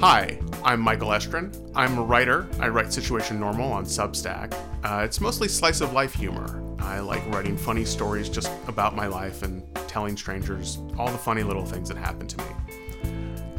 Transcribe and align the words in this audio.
Hi, 0.00 0.38
I'm 0.64 0.80
Michael 0.80 1.08
Estrin. 1.08 1.54
I'm 1.74 1.98
a 1.98 2.02
writer. 2.02 2.48
I 2.58 2.68
write 2.68 2.90
Situation 2.90 3.38
Normal 3.38 3.70
on 3.70 3.84
Substack. 3.84 4.54
Uh, 4.82 5.02
it's 5.04 5.20
mostly 5.20 5.46
slice 5.46 5.82
of 5.82 5.92
life 5.92 6.14
humor. 6.14 6.64
I 6.78 7.00
like 7.00 7.22
writing 7.26 7.54
funny 7.54 7.84
stories 7.84 8.30
just 8.30 8.50
about 8.66 8.96
my 8.96 9.06
life 9.06 9.42
and 9.42 9.62
telling 9.88 10.16
strangers 10.16 10.78
all 10.96 11.10
the 11.12 11.18
funny 11.18 11.42
little 11.42 11.66
things 11.66 11.86
that 11.90 11.98
happen 11.98 12.26
to 12.28 12.38
me. 12.38 12.44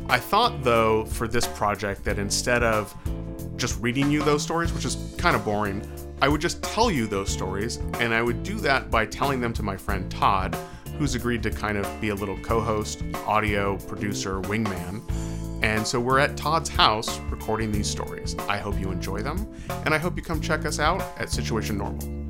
I 0.09 0.18
thought, 0.18 0.64
though, 0.64 1.05
for 1.05 1.27
this 1.27 1.46
project 1.46 2.04
that 2.05 2.18
instead 2.18 2.64
of 2.64 2.92
just 3.55 3.80
reading 3.80 4.10
you 4.10 4.23
those 4.23 4.42
stories, 4.42 4.73
which 4.73 4.86
is 4.86 5.14
kind 5.20 5.36
of 5.36 5.46
boring, 5.46 5.88
I 6.23 6.28
would 6.28 6.42
just 6.42 6.64
tell 6.64 6.89
you 6.89 7.05
those 7.05 7.30
stories, 7.30 7.78
and 8.00 8.16
I 8.16 8.23
would 8.23 8.42
do 8.42 8.55
that 8.62 8.89
by 8.89 9.05
telling 9.05 9.42
them 9.42 9.54
to 9.54 9.62
my 9.62 9.78
friend 9.78 10.10
Todd, 10.10 10.58
who's 10.98 11.14
agreed 11.14 11.44
to 11.44 11.52
kind 11.52 11.78
of 11.78 12.02
be 12.02 12.10
a 12.10 12.16
little 12.16 12.39
co 12.39 12.60
host, 12.62 13.04
audio 13.28 13.78
producer, 13.78 14.42
wingman. 14.42 15.03
And 15.61 15.85
so 15.85 15.99
we're 15.99 16.17
at 16.20 16.35
Todd's 16.35 16.70
house 16.70 17.20
recording 17.29 17.71
these 17.71 17.88
stories. 17.89 18.35
I 18.49 18.57
hope 18.57 18.79
you 18.79 18.91
enjoy 18.91 19.21
them, 19.21 19.47
and 19.85 19.93
I 19.93 19.99
hope 19.99 20.17
you 20.17 20.23
come 20.23 20.41
check 20.41 20.65
us 20.65 20.79
out 20.79 21.01
at 21.20 21.29
Situation 21.29 21.77
Normal. 21.77 22.27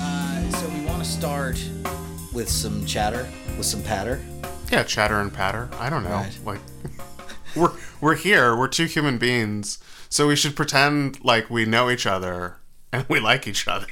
Uh, 0.00 0.50
so 0.50 0.68
we 0.70 0.84
want 0.84 1.02
to 1.02 1.08
start 1.08 1.62
with 2.32 2.48
some 2.48 2.84
chatter, 2.86 3.28
with 3.56 3.66
some 3.66 3.82
patter. 3.82 4.20
Yeah, 4.70 4.82
chatter 4.82 5.20
and 5.20 5.32
patter. 5.32 5.68
I 5.78 5.90
don't 5.90 6.02
know. 6.02 6.10
Right. 6.10 6.38
Like 6.44 6.60
we're 7.56 7.72
we're 8.00 8.16
here. 8.16 8.56
We're 8.56 8.68
two 8.68 8.86
human 8.86 9.18
beings, 9.18 9.78
so 10.08 10.26
we 10.26 10.34
should 10.34 10.56
pretend 10.56 11.24
like 11.24 11.48
we 11.50 11.64
know 11.64 11.88
each 11.88 12.06
other 12.06 12.56
and 12.92 13.06
we 13.08 13.20
like 13.20 13.46
each 13.46 13.68
other. 13.68 13.86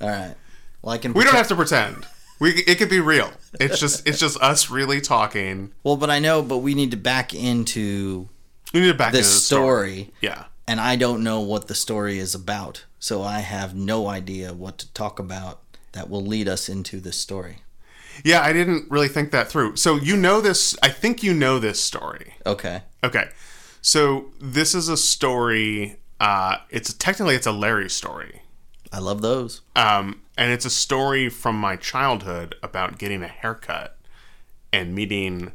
All 0.00 0.08
right. 0.08 0.34
Well, 0.80 0.94
I 0.94 0.98
can. 0.98 1.12
We 1.12 1.24
don't 1.24 1.34
have 1.34 1.48
to 1.48 1.56
pretend. 1.56 2.06
We 2.40 2.50
it 2.66 2.78
could 2.78 2.88
be 2.90 3.00
real. 3.00 3.30
It's 3.60 3.78
just 3.78 4.06
it's 4.08 4.18
just 4.18 4.40
us 4.40 4.70
really 4.70 5.00
talking. 5.00 5.72
Well, 5.84 5.96
but 5.96 6.10
I 6.10 6.18
know, 6.18 6.42
but 6.42 6.58
we 6.58 6.74
need 6.74 6.90
to 6.90 6.96
back 6.96 7.32
into 7.34 8.28
We 8.72 8.80
need 8.80 8.88
to 8.88 8.94
back 8.94 9.12
the 9.12 9.18
into 9.18 9.30
the 9.30 9.34
story, 9.34 10.10
Yeah. 10.20 10.44
and 10.66 10.80
I 10.80 10.96
don't 10.96 11.22
know 11.22 11.40
what 11.40 11.68
the 11.68 11.74
story 11.74 12.18
is 12.18 12.34
about, 12.34 12.84
so 12.98 13.22
I 13.22 13.40
have 13.40 13.74
no 13.74 14.08
idea 14.08 14.52
what 14.54 14.78
to 14.78 14.92
talk 14.94 15.18
about 15.18 15.60
that 15.92 16.08
will 16.08 16.24
lead 16.24 16.48
us 16.48 16.68
into 16.68 16.98
this 17.00 17.16
story. 17.18 17.58
Yeah, 18.24 18.42
I 18.42 18.52
didn't 18.52 18.90
really 18.90 19.08
think 19.08 19.30
that 19.32 19.48
through. 19.48 19.76
So 19.76 19.96
you 19.96 20.16
know 20.16 20.40
this 20.40 20.76
I 20.82 20.88
think 20.88 21.22
you 21.22 21.34
know 21.34 21.58
this 21.58 21.82
story. 21.82 22.34
Okay. 22.46 22.82
Okay. 23.04 23.28
So 23.82 24.26
this 24.40 24.74
is 24.74 24.88
a 24.88 24.96
story 24.96 25.96
uh 26.20 26.56
it's 26.70 26.92
technically 26.94 27.34
it's 27.34 27.46
a 27.46 27.52
Larry 27.52 27.90
story. 27.90 28.42
I 28.92 28.98
love 28.98 29.22
those. 29.22 29.60
Um, 29.76 30.20
and 30.40 30.50
it's 30.50 30.64
a 30.64 30.70
story 30.70 31.28
from 31.28 31.54
my 31.56 31.76
childhood 31.76 32.54
about 32.62 32.98
getting 32.98 33.22
a 33.22 33.28
haircut 33.28 33.98
and 34.72 34.94
meeting 34.94 35.52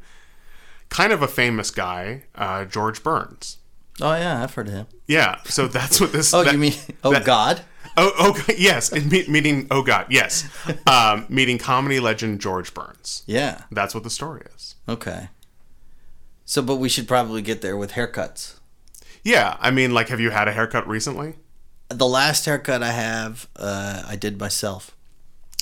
kind 0.89 1.11
of 1.11 1.21
a 1.23 1.27
famous 1.27 1.71
guy, 1.71 2.23
uh, 2.35 2.63
George 2.65 3.01
Burns. 3.03 3.57
Oh 3.99 4.13
yeah, 4.13 4.43
I've 4.43 4.53
heard 4.53 4.67
of 4.67 4.73
him. 4.73 4.87
Yeah, 5.07 5.41
so 5.45 5.67
that's 5.67 5.99
what 5.99 6.11
this. 6.11 6.33
Oh, 6.35 6.43
that- 6.43 6.53
you 6.53 6.59
mean? 6.59 6.73
Oh 7.03 7.11
that- 7.11 7.25
God. 7.25 7.61
Oh, 7.97 8.11
oh, 8.19 8.45
yes, 8.57 8.91
meet, 8.91 9.29
meeting. 9.29 9.67
Oh 9.71 9.81
God, 9.81 10.07
yes, 10.09 10.47
um, 10.87 11.25
meeting 11.29 11.57
comedy 11.57 11.99
legend 11.99 12.41
George 12.41 12.73
Burns. 12.73 13.23
Yeah. 13.25 13.61
That's 13.71 13.95
what 13.95 14.03
the 14.03 14.09
story 14.09 14.43
is. 14.55 14.75
Okay. 14.89 15.29
So, 16.43 16.61
but 16.61 16.75
we 16.75 16.89
should 16.89 17.07
probably 17.07 17.41
get 17.41 17.61
there 17.61 17.77
with 17.77 17.93
haircuts. 17.93 18.59
Yeah, 19.23 19.55
I 19.61 19.71
mean, 19.71 19.93
like, 19.93 20.09
have 20.09 20.19
you 20.19 20.29
had 20.29 20.47
a 20.47 20.51
haircut 20.51 20.87
recently? 20.87 21.35
The 21.89 22.07
last 22.07 22.45
haircut 22.45 22.81
I 22.81 22.91
have, 22.91 23.47
uh, 23.55 24.03
I 24.07 24.15
did 24.15 24.39
myself. 24.39 24.95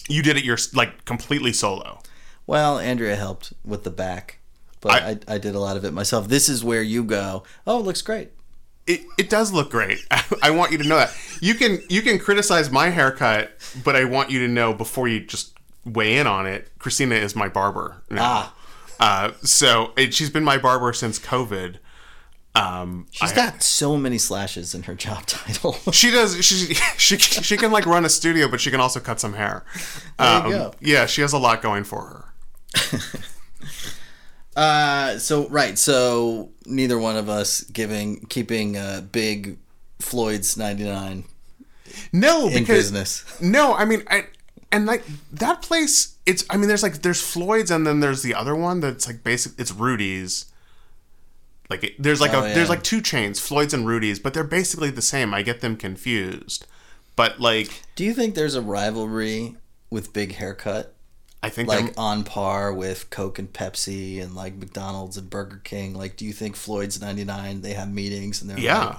You 0.07 0.21
did 0.23 0.37
it 0.37 0.43
your 0.43 0.57
like 0.73 1.05
completely 1.05 1.53
solo. 1.53 1.99
Well, 2.45 2.77
Andrea 2.79 3.15
helped 3.15 3.53
with 3.63 3.83
the 3.83 3.89
back, 3.89 4.39
but 4.81 4.91
I, 4.91 5.09
I- 5.09 5.35
I, 5.35 5.37
did 5.37 5.55
a 5.55 5.59
lot 5.59 5.77
of 5.77 5.85
it 5.85 5.91
myself. 5.93 6.27
This 6.27 6.49
is 6.49 6.63
where 6.63 6.81
you 6.81 7.03
go. 7.03 7.43
Oh, 7.65 7.79
it 7.79 7.83
looks 7.85 8.01
great. 8.01 8.31
It, 8.85 9.01
it 9.17 9.29
does 9.29 9.53
look 9.53 9.71
great. 9.71 9.99
I 10.43 10.49
want 10.51 10.73
you 10.73 10.77
to 10.79 10.83
know 10.83 10.97
that. 10.97 11.15
You 11.41 11.53
can 11.55 11.79
you 11.89 12.01
can 12.01 12.19
criticize 12.19 12.69
my 12.69 12.89
haircut, 12.89 13.57
but 13.83 13.95
I 13.95 14.03
want 14.03 14.29
you 14.29 14.39
to 14.39 14.47
know 14.49 14.73
before 14.73 15.07
you 15.07 15.21
just 15.25 15.53
weigh 15.85 16.17
in 16.17 16.27
on 16.27 16.45
it. 16.47 16.69
Christina 16.79 17.15
is 17.15 17.35
my 17.35 17.47
barber. 17.47 18.01
now. 18.09 18.21
Ah. 18.21 18.55
Uh, 18.99 19.31
so 19.41 19.91
it, 19.97 20.13
she's 20.13 20.29
been 20.29 20.43
my 20.43 20.57
barber 20.57 20.93
since 20.93 21.17
COVID. 21.19 21.77
Um, 22.55 23.07
She's 23.11 23.31
I- 23.31 23.35
got 23.35 23.63
so 23.63 23.97
many 23.97 24.17
slashes 24.19 24.75
in 24.75 24.83
her 24.83 24.93
job 24.95 25.25
title. 25.27 25.73
She 25.91 26.11
does. 26.11 26.43
She 26.45 26.73
she 26.97 27.17
she 27.17 27.57
can 27.57 27.71
like 27.71 27.85
run 27.85 28.05
a 28.05 28.09
studio, 28.09 28.47
but 28.47 28.61
she 28.61 28.69
can 28.71 28.79
also 28.79 28.99
cut 28.99 29.19
some 29.19 29.33
hair. 29.33 29.65
Go. 30.19 30.71
Yeah, 30.79 31.05
she 31.07 31.21
has 31.21 31.33
a 31.33 31.39
lot 31.39 31.61
going 31.63 31.83
for 31.83 32.01
her. 32.05 32.99
uh, 34.55 35.17
so 35.17 35.47
right, 35.49 35.77
so 35.77 36.51
neither 36.65 36.99
one 36.99 37.15
of 37.17 37.27
us 37.29 37.61
giving 37.61 38.19
keeping 38.29 38.77
uh, 38.77 39.01
big 39.11 39.57
Floyd's 39.99 40.55
ninety 40.57 40.83
nine 40.83 41.23
No, 42.11 42.47
in 42.47 42.59
because 42.59 42.91
business. 42.91 43.41
no, 43.41 43.73
I 43.73 43.85
mean, 43.85 44.03
I 44.09 44.27
and 44.71 44.85
like 44.85 45.03
that 45.31 45.61
place. 45.63 46.15
It's. 46.25 46.45
I 46.49 46.57
mean, 46.57 46.67
there's 46.67 46.83
like 46.83 47.01
there's 47.01 47.21
Floyd's, 47.21 47.71
and 47.71 47.85
then 47.85 47.99
there's 47.99 48.21
the 48.21 48.35
other 48.35 48.55
one 48.55 48.79
that's 48.79 49.07
like 49.07 49.23
basic. 49.23 49.53
It's 49.59 49.71
Rudy's. 49.71 50.45
Like 51.73 51.83
it, 51.83 51.93
there's 52.01 52.21
like 52.21 52.33
Oh, 52.33 52.43
a 52.43 52.47
yeah. 52.49 52.53
there's 52.53 52.69
like 52.69 52.83
two 52.83 53.01
chains, 53.01 53.39
Floyd's 53.39 53.73
and 53.73 53.87
Rudy's, 53.87 54.19
but 54.19 54.33
they're 54.35 54.43
basically 54.43 54.91
the 54.91 55.01
same. 55.01 55.33
I 55.33 55.41
get 55.41 55.61
them 55.61 55.75
confused. 55.75 56.67
But 57.15 57.39
like, 57.39 57.81
Do 57.95 58.03
you 58.03 58.13
think 58.13 58.35
there's 58.35 58.53
a 58.55 58.61
rivalry 58.61 59.55
with 59.89 60.13
Big 60.13 60.35
Haircut, 60.35 60.93
I 61.41 61.49
think 61.49 61.67
like 61.67 61.79
I'm- 61.85 61.93
on 61.97 62.23
par 62.23 62.71
with 62.73 63.09
Coke 63.09 63.39
and 63.39 63.51
Pepsi 63.51 64.21
and 64.21 64.35
like 64.35 64.55
McDonald's 64.55 65.17
and 65.17 65.29
Burger 65.29 65.61
King? 65.63 65.93
Like, 65.95 66.15
do 66.15 66.25
you 66.25 66.33
think 66.33 66.55
Floyd's 66.55 67.01
ninety 67.01 67.23
nine 67.25 67.61
they 67.61 67.73
have 67.73 67.91
meetings 67.91 68.39
and 68.41 68.49
they're 68.51 68.59
yeah, 68.59 68.85
like, 68.85 68.97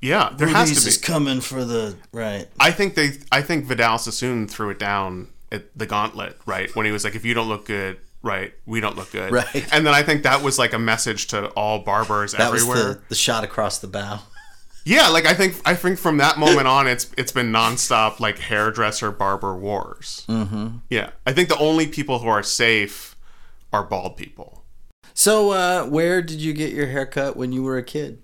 yeah, 0.00 0.32
there 0.36 0.48
has 0.48 0.68
Rudy's 0.70 0.80
to 0.80 0.84
be. 0.86 0.88
is 0.88 0.98
coming 0.98 1.40
for 1.40 1.64
the 1.64 1.96
right. 2.12 2.48
I 2.58 2.70
think 2.72 2.94
they 2.94 3.12
I 3.30 3.42
think 3.42 3.66
Vidal 3.66 3.98
Sassoon 3.98 4.48
threw 4.48 4.70
it 4.70 4.78
down 4.78 5.28
at 5.52 5.64
the 5.78 5.86
gauntlet, 5.86 6.38
right? 6.46 6.74
When 6.74 6.86
he 6.86 6.92
was 6.92 7.04
like, 7.04 7.14
if 7.14 7.24
you 7.24 7.34
don't 7.34 7.48
look 7.48 7.66
good, 7.66 7.98
right, 8.22 8.52
we 8.66 8.80
don't 8.80 8.96
look 8.96 9.10
good. 9.12 9.32
Right. 9.32 9.66
And 9.72 9.86
then 9.86 9.94
I 9.94 10.02
think 10.02 10.22
that 10.22 10.42
was 10.42 10.58
like 10.58 10.72
a 10.72 10.78
message 10.78 11.28
to 11.28 11.48
all 11.50 11.80
barbers 11.80 12.32
That 12.32 12.52
was 12.52 12.66
the, 12.66 13.00
the 13.08 13.14
shot 13.14 13.44
across 13.44 13.78
the 13.78 13.86
bow. 13.86 14.20
Yeah, 14.84 15.08
like 15.08 15.26
I 15.26 15.34
think 15.34 15.60
I 15.64 15.74
think 15.74 15.98
from 15.98 16.16
that 16.18 16.38
moment 16.38 16.66
on 16.66 16.88
it's 16.88 17.10
it's 17.16 17.30
been 17.30 17.52
nonstop 17.52 18.18
like 18.18 18.38
hairdresser 18.38 19.12
barber 19.12 19.56
wars. 19.56 20.24
Mm-hmm. 20.28 20.78
Yeah. 20.90 21.10
I 21.24 21.32
think 21.32 21.48
the 21.48 21.58
only 21.58 21.86
people 21.86 22.18
who 22.18 22.28
are 22.28 22.42
safe 22.42 23.16
are 23.72 23.84
bald 23.84 24.16
people. 24.16 24.64
So, 25.14 25.52
uh, 25.52 25.84
where 25.84 26.22
did 26.22 26.40
you 26.40 26.52
get 26.52 26.72
your 26.72 26.86
haircut 26.86 27.36
when 27.36 27.52
you 27.52 27.62
were 27.62 27.76
a 27.76 27.82
kid? 27.82 28.22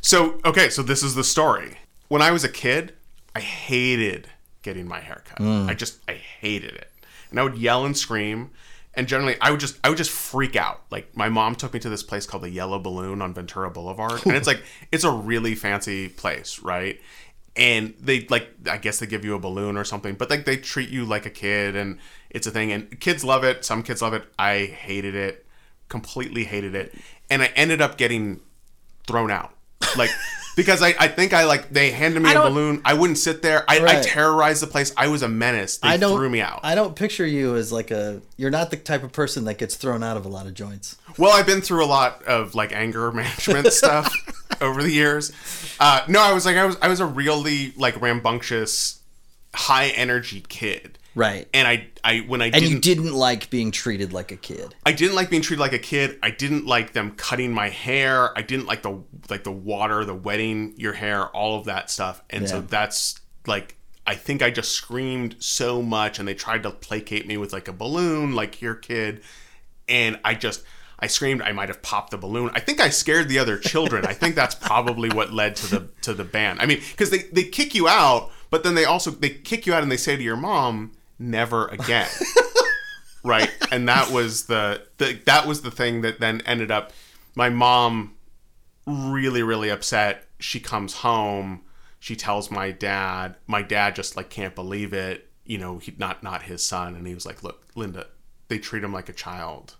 So 0.00 0.40
okay, 0.44 0.70
so 0.70 0.82
this 0.82 1.02
is 1.02 1.14
the 1.14 1.24
story. 1.24 1.78
When 2.08 2.22
I 2.22 2.30
was 2.30 2.44
a 2.44 2.48
kid, 2.48 2.94
I 3.34 3.40
hated 3.40 4.28
getting 4.62 4.88
my 4.88 5.00
hair 5.00 5.22
cut. 5.26 5.42
I 5.42 5.74
just 5.74 5.98
I 6.08 6.14
hated 6.14 6.74
it. 6.74 6.90
And 7.30 7.38
I 7.38 7.42
would 7.42 7.58
yell 7.58 7.84
and 7.84 7.96
scream. 7.96 8.50
And 8.98 9.06
generally 9.06 9.36
I 9.40 9.52
would 9.52 9.60
just 9.60 9.78
I 9.84 9.88
would 9.90 9.96
just 9.96 10.10
freak 10.10 10.56
out. 10.56 10.82
Like 10.90 11.16
my 11.16 11.28
mom 11.28 11.54
took 11.54 11.72
me 11.72 11.78
to 11.78 11.88
this 11.88 12.02
place 12.02 12.26
called 12.26 12.42
the 12.42 12.50
Yellow 12.50 12.80
Balloon 12.80 13.22
on 13.22 13.32
Ventura 13.32 13.70
Boulevard. 13.70 14.26
And 14.26 14.34
it's 14.34 14.48
like 14.48 14.60
it's 14.92 15.04
a 15.04 15.10
really 15.10 15.54
fancy 15.54 16.08
place, 16.08 16.58
right? 16.58 17.00
And 17.54 17.94
they 18.00 18.26
like 18.28 18.48
I 18.68 18.76
guess 18.76 18.98
they 18.98 19.06
give 19.06 19.24
you 19.24 19.36
a 19.36 19.38
balloon 19.38 19.76
or 19.76 19.84
something, 19.84 20.16
but 20.16 20.30
like 20.30 20.46
they 20.46 20.56
treat 20.56 20.88
you 20.88 21.04
like 21.04 21.26
a 21.26 21.30
kid 21.30 21.76
and 21.76 21.98
it's 22.28 22.48
a 22.48 22.50
thing 22.50 22.72
and 22.72 22.98
kids 22.98 23.22
love 23.22 23.44
it, 23.44 23.64
some 23.64 23.84
kids 23.84 24.02
love 24.02 24.14
it. 24.14 24.24
I 24.36 24.64
hated 24.64 25.14
it. 25.14 25.46
Completely 25.88 26.42
hated 26.42 26.74
it. 26.74 26.92
And 27.30 27.40
I 27.40 27.46
ended 27.54 27.80
up 27.80 27.98
getting 27.98 28.40
thrown 29.06 29.30
out. 29.30 29.54
Like 29.96 30.10
because 30.58 30.82
I, 30.82 30.88
I 30.98 31.06
think 31.06 31.32
I 31.32 31.44
like 31.44 31.70
they 31.70 31.92
handed 31.92 32.20
me 32.20 32.30
I 32.30 32.32
a 32.32 32.50
balloon. 32.50 32.82
I 32.84 32.94
wouldn't 32.94 33.18
sit 33.18 33.42
there. 33.42 33.64
I, 33.68 33.78
I 33.78 34.02
terrorized 34.02 34.60
the 34.60 34.66
place. 34.66 34.92
I 34.96 35.06
was 35.06 35.22
a 35.22 35.28
menace. 35.28 35.78
They 35.78 35.90
I 35.90 35.96
don't 35.96 36.16
threw 36.16 36.28
me 36.28 36.40
out. 36.40 36.58
I 36.64 36.74
don't 36.74 36.96
picture 36.96 37.24
you 37.24 37.54
as 37.54 37.70
like 37.70 37.92
a. 37.92 38.20
You're 38.36 38.50
not 38.50 38.72
the 38.72 38.76
type 38.76 39.04
of 39.04 39.12
person 39.12 39.44
that 39.44 39.56
gets 39.56 39.76
thrown 39.76 40.02
out 40.02 40.16
of 40.16 40.26
a 40.26 40.28
lot 40.28 40.48
of 40.48 40.54
joints. 40.54 40.96
well, 41.16 41.32
I've 41.32 41.46
been 41.46 41.60
through 41.60 41.84
a 41.84 41.86
lot 41.86 42.24
of 42.24 42.56
like 42.56 42.72
anger 42.72 43.12
management 43.12 43.72
stuff 43.72 44.12
over 44.60 44.82
the 44.82 44.90
years. 44.90 45.30
Uh, 45.78 46.02
no, 46.08 46.20
I 46.20 46.32
was 46.32 46.44
like 46.44 46.56
I 46.56 46.64
was 46.64 46.76
I 46.82 46.88
was 46.88 46.98
a 46.98 47.06
really 47.06 47.72
like 47.76 48.00
rambunctious, 48.00 48.98
high 49.54 49.90
energy 49.90 50.40
kid. 50.48 50.97
Right. 51.18 51.48
And 51.52 51.66
I 51.66 51.88
I 52.04 52.18
when 52.20 52.40
I 52.40 52.44
And 52.44 52.54
didn't 52.54 52.70
you 52.70 52.78
didn't 52.78 53.12
like 53.12 53.50
being 53.50 53.72
treated 53.72 54.12
like 54.12 54.30
a 54.30 54.36
kid. 54.36 54.76
I 54.86 54.92
didn't 54.92 55.16
like 55.16 55.30
being 55.30 55.42
treated 55.42 55.60
like 55.60 55.72
a 55.72 55.78
kid. 55.80 56.16
I 56.22 56.30
didn't 56.30 56.64
like 56.64 56.92
them 56.92 57.10
cutting 57.16 57.52
my 57.52 57.70
hair. 57.70 58.38
I 58.38 58.42
didn't 58.42 58.66
like 58.66 58.82
the 58.82 59.02
like 59.28 59.42
the 59.42 59.50
water, 59.50 60.04
the 60.04 60.14
wetting 60.14 60.74
your 60.76 60.92
hair, 60.92 61.26
all 61.26 61.58
of 61.58 61.64
that 61.64 61.90
stuff. 61.90 62.22
And 62.30 62.48
so 62.48 62.60
that's 62.60 63.18
like 63.48 63.76
I 64.06 64.14
think 64.14 64.42
I 64.42 64.50
just 64.50 64.70
screamed 64.70 65.34
so 65.40 65.82
much 65.82 66.20
and 66.20 66.28
they 66.28 66.34
tried 66.34 66.62
to 66.62 66.70
placate 66.70 67.26
me 67.26 67.36
with 67.36 67.52
like 67.52 67.66
a 67.66 67.72
balloon, 67.72 68.36
like 68.36 68.62
your 68.62 68.76
kid. 68.76 69.22
And 69.88 70.20
I 70.24 70.34
just 70.34 70.62
I 71.00 71.08
screamed, 71.08 71.42
I 71.42 71.50
might 71.50 71.68
have 71.68 71.82
popped 71.82 72.12
the 72.12 72.18
balloon. 72.18 72.52
I 72.54 72.60
think 72.60 72.80
I 72.80 72.90
scared 72.90 73.28
the 73.28 73.40
other 73.40 73.58
children. 73.58 74.06
I 74.06 74.14
think 74.14 74.36
that's 74.36 74.54
probably 74.54 75.10
what 75.10 75.32
led 75.32 75.56
to 75.56 75.66
the 75.66 75.88
to 76.02 76.14
the 76.14 76.22
ban. 76.22 76.60
I 76.60 76.66
mean, 76.66 76.78
because 76.92 77.10
they, 77.10 77.24
they 77.32 77.42
kick 77.42 77.74
you 77.74 77.88
out, 77.88 78.30
but 78.50 78.62
then 78.62 78.76
they 78.76 78.84
also 78.84 79.10
they 79.10 79.30
kick 79.30 79.66
you 79.66 79.74
out 79.74 79.82
and 79.82 79.90
they 79.90 79.96
say 79.96 80.16
to 80.16 80.22
your 80.22 80.36
mom, 80.36 80.92
never 81.18 81.66
again. 81.68 82.08
right? 83.24 83.50
and 83.70 83.88
that 83.88 84.10
was 84.10 84.44
the, 84.46 84.82
the 84.98 85.20
that 85.26 85.46
was 85.46 85.62
the 85.62 85.70
thing 85.70 86.02
that 86.02 86.20
then 86.20 86.40
ended 86.46 86.70
up 86.70 86.92
my 87.34 87.48
mom 87.48 88.14
really 88.86 89.42
really 89.42 89.68
upset. 89.68 90.24
She 90.40 90.60
comes 90.60 90.94
home, 90.94 91.62
she 92.00 92.16
tells 92.16 92.50
my 92.50 92.70
dad. 92.70 93.36
My 93.46 93.62
dad 93.62 93.96
just 93.96 94.16
like 94.16 94.30
can't 94.30 94.54
believe 94.54 94.92
it. 94.92 95.28
You 95.44 95.58
know, 95.58 95.78
he 95.78 95.94
not 95.98 96.22
not 96.22 96.42
his 96.42 96.64
son, 96.64 96.94
and 96.94 97.06
he 97.06 97.14
was 97.14 97.26
like, 97.26 97.42
"Look, 97.42 97.66
Linda, 97.74 98.06
they 98.48 98.58
treat 98.58 98.84
him 98.84 98.92
like 98.92 99.08
a 99.08 99.14
child. 99.14 99.76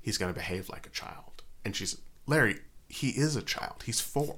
He's 0.00 0.18
gonna 0.18 0.32
behave 0.32 0.68
like 0.68 0.86
a 0.86 0.90
child." 0.90 1.42
And 1.64 1.76
she's 1.76 1.98
Larry. 2.26 2.60
He 2.88 3.10
is 3.10 3.36
a 3.36 3.42
child. 3.42 3.82
He's 3.84 4.00
four. 4.00 4.36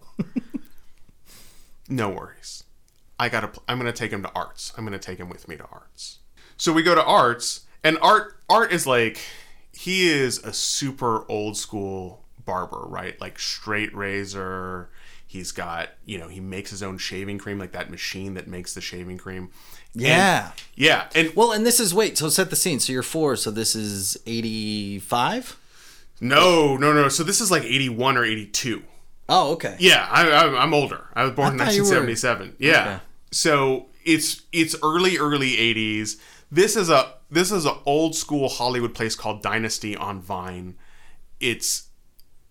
no 1.88 2.08
worries. 2.08 2.64
I 3.18 3.28
gotta. 3.28 3.50
I'm 3.68 3.78
gonna 3.78 3.92
take 3.92 4.12
him 4.12 4.22
to 4.22 4.32
arts. 4.34 4.72
I'm 4.76 4.84
gonna 4.84 4.98
take 4.98 5.18
him 5.18 5.28
with 5.28 5.48
me 5.48 5.56
to 5.56 5.64
arts. 5.64 6.18
So 6.56 6.72
we 6.72 6.82
go 6.82 6.94
to 6.94 7.04
arts, 7.04 7.62
and 7.82 7.98
art. 8.00 8.36
Art 8.48 8.72
is 8.72 8.86
like 8.86 9.18
he 9.72 10.08
is 10.08 10.38
a 10.38 10.52
super 10.52 11.24
old 11.30 11.56
school 11.56 12.22
barber, 12.44 12.82
right? 12.86 13.20
Like 13.20 13.38
straight 13.38 13.94
razor. 13.94 14.88
He's 15.26 15.50
got, 15.50 15.88
you 16.04 16.16
know, 16.18 16.28
he 16.28 16.38
makes 16.38 16.70
his 16.70 16.80
own 16.82 16.96
shaving 16.98 17.38
cream, 17.38 17.58
like 17.58 17.72
that 17.72 17.90
machine 17.90 18.34
that 18.34 18.46
makes 18.46 18.72
the 18.74 18.80
shaving 18.80 19.18
cream. 19.18 19.50
Yeah. 19.92 20.50
And, 20.52 20.62
yeah. 20.76 21.08
And 21.14 21.34
well, 21.34 21.50
and 21.52 21.66
this 21.66 21.80
is 21.80 21.92
wait, 21.92 22.16
so 22.18 22.28
set 22.28 22.50
the 22.50 22.56
scene. 22.56 22.78
So 22.78 22.92
you're 22.92 23.02
four, 23.02 23.34
so 23.36 23.50
this 23.50 23.74
is 23.74 24.16
eighty 24.26 24.98
five? 25.00 25.56
No, 26.20 26.76
no, 26.76 26.92
no. 26.92 27.08
So 27.08 27.24
this 27.24 27.40
is 27.40 27.50
like 27.50 27.64
eighty 27.64 27.88
one 27.88 28.16
or 28.16 28.24
eighty 28.24 28.46
two. 28.46 28.84
Oh, 29.28 29.52
okay. 29.54 29.74
Yeah, 29.80 30.06
I, 30.10 30.28
I'm 30.46 30.74
older. 30.74 31.06
I 31.14 31.24
was 31.24 31.32
born 31.32 31.54
in 31.54 31.60
I 31.60 31.64
thought 31.64 31.74
you 31.74 31.82
were- 31.82 31.88
1977. 32.04 32.56
Yeah. 32.58 32.80
Okay. 32.80 33.00
So 33.32 33.86
it's 34.04 34.42
it's 34.52 34.76
early 34.82 35.16
early 35.18 35.52
80s. 35.56 36.16
This 36.50 36.76
is 36.76 36.90
a 36.90 37.14
this 37.30 37.50
is 37.50 37.64
an 37.64 37.76
old 37.84 38.14
school 38.14 38.48
Hollywood 38.48 38.94
place 38.94 39.14
called 39.14 39.42
Dynasty 39.42 39.96
on 39.96 40.20
Vine. 40.20 40.76
It's 41.40 41.88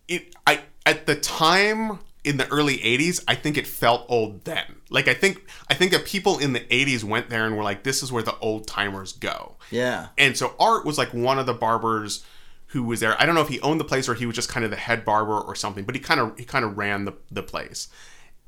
it 0.08 0.36
I 0.46 0.62
at 0.86 1.06
the 1.06 1.16
time 1.16 2.00
in 2.24 2.38
the 2.38 2.48
early 2.50 2.78
80s, 2.78 3.22
I 3.28 3.36
think 3.36 3.58
it 3.58 3.68
felt 3.68 4.06
old 4.08 4.46
then. 4.46 4.78
Like 4.90 5.08
I 5.08 5.14
think 5.14 5.42
I 5.70 5.74
think 5.74 5.92
that 5.92 6.06
people 6.06 6.40
in 6.40 6.54
the 6.54 6.62
80s 6.62 7.04
went 7.04 7.30
there 7.30 7.46
and 7.46 7.58
were 7.58 7.64
like 7.64 7.84
this 7.84 8.02
is 8.04 8.12
where 8.12 8.24
the 8.24 8.38
old 8.40 8.68
timers 8.68 9.14
go. 9.14 9.56
Yeah. 9.72 10.08
And 10.18 10.38
so 10.38 10.56
Art 10.60 10.86
was 10.86 10.98
like 10.98 11.14
one 11.14 11.40
of 11.40 11.46
the 11.46 11.54
barbers 11.54 12.24
who 12.68 12.84
was 12.84 13.00
there. 13.00 13.20
I 13.22 13.26
don't 13.26 13.36
know 13.36 13.42
if 13.42 13.50
he 13.50 13.60
owned 13.62 13.80
the 13.80 13.86
place 13.86 14.10
or 14.10 14.16
he 14.16 14.26
was 14.26 14.36
just 14.36 14.50
kind 14.50 14.64
of 14.64 14.72
the 14.72 14.78
head 14.78 15.06
barber 15.06 15.40
or 15.40 15.56
something, 15.56 15.86
but 15.86 15.96
he 15.96 16.02
kind 16.02 16.20
of 16.20 16.38
he 16.38 16.46
kind 16.46 16.66
of 16.66 16.78
ran 16.78 17.06
the 17.06 17.14
the 17.30 17.44
place. 17.44 17.88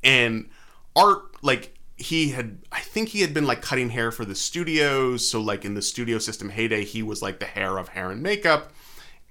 And 0.03 0.50
Art 0.95 1.44
like 1.44 1.75
he 1.97 2.30
had 2.31 2.59
I 2.71 2.81
think 2.81 3.09
he 3.09 3.21
had 3.21 3.33
been 3.33 3.45
like 3.45 3.62
cutting 3.62 3.89
hair 3.92 4.12
for 4.12 4.25
the 4.25 4.36
studios, 4.36 5.27
so 5.30 5.42
like 5.42 5.65
in 5.65 5.74
the 5.75 5.81
studio 5.81 6.18
system 6.19 6.50
heyday, 6.50 6.83
he 6.86 7.01
was 7.03 7.21
like 7.21 7.39
the 7.39 7.45
hair 7.45 7.77
of 7.77 7.89
hair 7.89 8.12
and 8.12 8.21
makeup. 8.21 8.71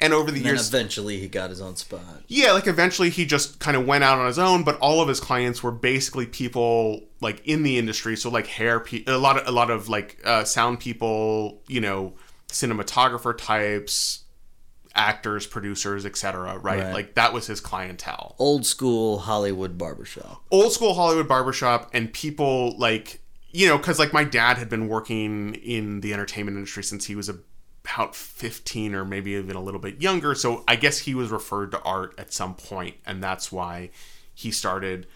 And 0.01 0.13
over 0.13 0.31
the 0.31 0.45
And 0.45 0.47
years 0.47 0.69
eventually 0.69 1.19
he 1.21 1.29
got 1.29 1.51
his 1.51 1.61
own 1.61 1.77
spot. 1.77 2.23
yeah, 2.27 2.53
like 2.53 2.67
eventually 2.67 3.11
he 3.11 3.27
just 3.27 3.61
kind 3.61 3.77
of 3.77 3.87
went 3.87 4.03
out 4.05 4.19
on 4.19 4.27
his 4.27 4.39
own, 4.39 4.65
but 4.65 4.79
all 4.79 5.01
of 5.01 5.09
his 5.09 5.21
clients 5.21 5.63
were 5.63 5.71
basically 5.71 6.27
people 6.27 7.03
like 7.21 7.47
in 7.47 7.63
the 7.63 7.79
industry, 7.79 8.17
so 8.17 8.31
like 8.31 8.47
hair, 8.47 8.81
pe- 8.81 9.05
a 9.07 9.19
lot 9.19 9.37
of 9.39 9.47
a 9.47 9.51
lot 9.53 9.71
of 9.71 9.89
like 9.89 10.19
uh, 10.25 10.45
sound 10.45 10.81
people, 10.81 11.63
you 11.69 11.81
know, 11.81 12.15
cinematographer 12.49 13.37
types, 13.37 14.24
actors, 14.95 15.47
producers, 15.47 16.07
etc. 16.07 16.59
Right? 16.59 16.83
Right. 16.83 16.93
like 16.93 17.15
that 17.15 17.33
was 17.33 17.47
his 17.47 17.61
clientele. 17.61 18.35
Old 18.39 18.65
school 18.67 19.19
Hollywood 19.19 19.77
barbershop. 19.79 20.43
Old 20.51 20.73
school 20.73 20.95
Hollywood 20.95 21.29
barbershop 21.29 21.91
and 21.93 22.13
people 22.13 22.77
like 22.79 23.21
you 23.51 23.69
know, 23.69 23.79
because 23.79 23.99
like 24.01 24.13
my 24.13 24.25
dad 24.25 24.59
had 24.59 24.69
been 24.69 24.89
working 24.89 25.55
in 25.55 26.01
the 26.01 26.13
entertainment 26.13 26.57
industry 26.57 26.83
since 26.83 27.05
he 27.05 27.15
was 27.15 27.29
about 27.29 28.17
15 28.17 28.95
or 28.97 29.05
maybe 29.05 29.33
even 29.33 29.55
a 29.55 29.63
little 29.63 29.79
bit 29.81 30.03
younger. 30.03 30.35
So 30.35 30.65
I 30.67 30.75
guess 30.75 30.99
he 30.99 31.15
was 31.15 31.31
referred 31.31 31.71
to 31.71 31.81
art 31.83 32.15
at 32.19 32.33
some 32.33 32.55
point, 32.57 32.97
and 33.07 33.23
that's 33.23 33.53
why 33.53 33.91
he 34.35 34.51
started 34.51 35.07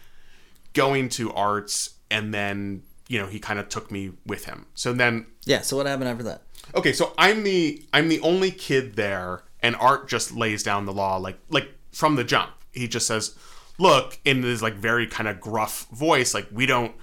going 0.73 1.09
to 1.11 1.33
arts. 1.33 1.91
And 2.13 2.33
then, 2.33 2.85
you 3.09 3.19
know, 3.19 3.27
he 3.27 3.41
kind 3.41 3.59
of 3.59 3.69
took 3.69 3.91
me 3.91 4.13
with 4.25 4.45
him. 4.45 4.67
So 4.75 4.93
then 4.93 5.27
Yeah, 5.45 5.63
so 5.63 5.77
what 5.77 5.87
happened 5.87 6.09
after 6.09 6.25
that? 6.25 6.43
okay 6.75 6.93
so 6.93 7.15
i'm 7.17 7.45
the 7.45 7.83
i'm 7.95 8.09
the 8.11 8.21
only 8.21 8.51
kid 8.51 8.95
there 8.97 9.43
and 9.63 9.77
art 9.77 10.09
just 10.09 10.35
lays 10.35 10.63
down 10.63 10.87
the 10.87 10.93
law 10.93 11.17
like 11.17 11.39
like 11.49 11.69
from 11.93 12.17
the 12.17 12.25
jump. 12.25 12.51
He 12.73 12.89
just 12.89 13.07
says 13.07 13.37
look 13.79 14.19
in 14.25 14.41
this 14.41 14.63
like 14.63 14.75
very 14.75 15.07
kind 15.07 15.29
of 15.29 15.41
gruff 15.41 15.87
voice 15.93 16.35
like 16.35 16.49
we 16.51 16.67
don't 16.67 16.95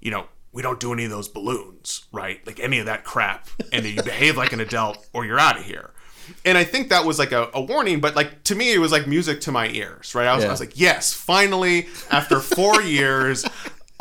you 0.00 0.10
know 0.10 0.26
we 0.52 0.62
don't 0.62 0.78
do 0.80 0.92
any 0.92 1.04
of 1.04 1.10
those 1.10 1.28
balloons 1.28 2.04
right? 2.12 2.44
Like 2.46 2.60
any 2.60 2.78
of 2.78 2.86
that 2.86 3.04
crap. 3.04 3.48
And 3.72 3.84
you 3.86 4.02
behave 4.02 4.36
like 4.36 4.52
an 4.52 4.60
adult 4.60 5.06
or 5.12 5.24
you're 5.24 5.38
out 5.38 5.58
of 5.58 5.64
here. 5.64 5.90
And 6.44 6.56
i 6.56 6.62
think 6.62 6.88
that 6.90 7.04
was 7.04 7.18
like 7.18 7.32
a, 7.32 7.50
a 7.52 7.60
warning 7.60 8.00
but 8.00 8.14
like 8.14 8.44
to 8.44 8.54
me 8.54 8.72
it 8.72 8.78
was 8.78 8.92
like 8.92 9.08
music 9.08 9.40
to 9.42 9.52
my 9.52 9.68
ears 9.68 10.14
right? 10.14 10.26
I 10.26 10.36
was, 10.36 10.44
I 10.44 10.50
was 10.50 10.60
like 10.60 10.78
yes 10.78 11.12
finally 11.12 11.88
after 12.10 12.38
four 12.38 12.80
years 12.98 13.44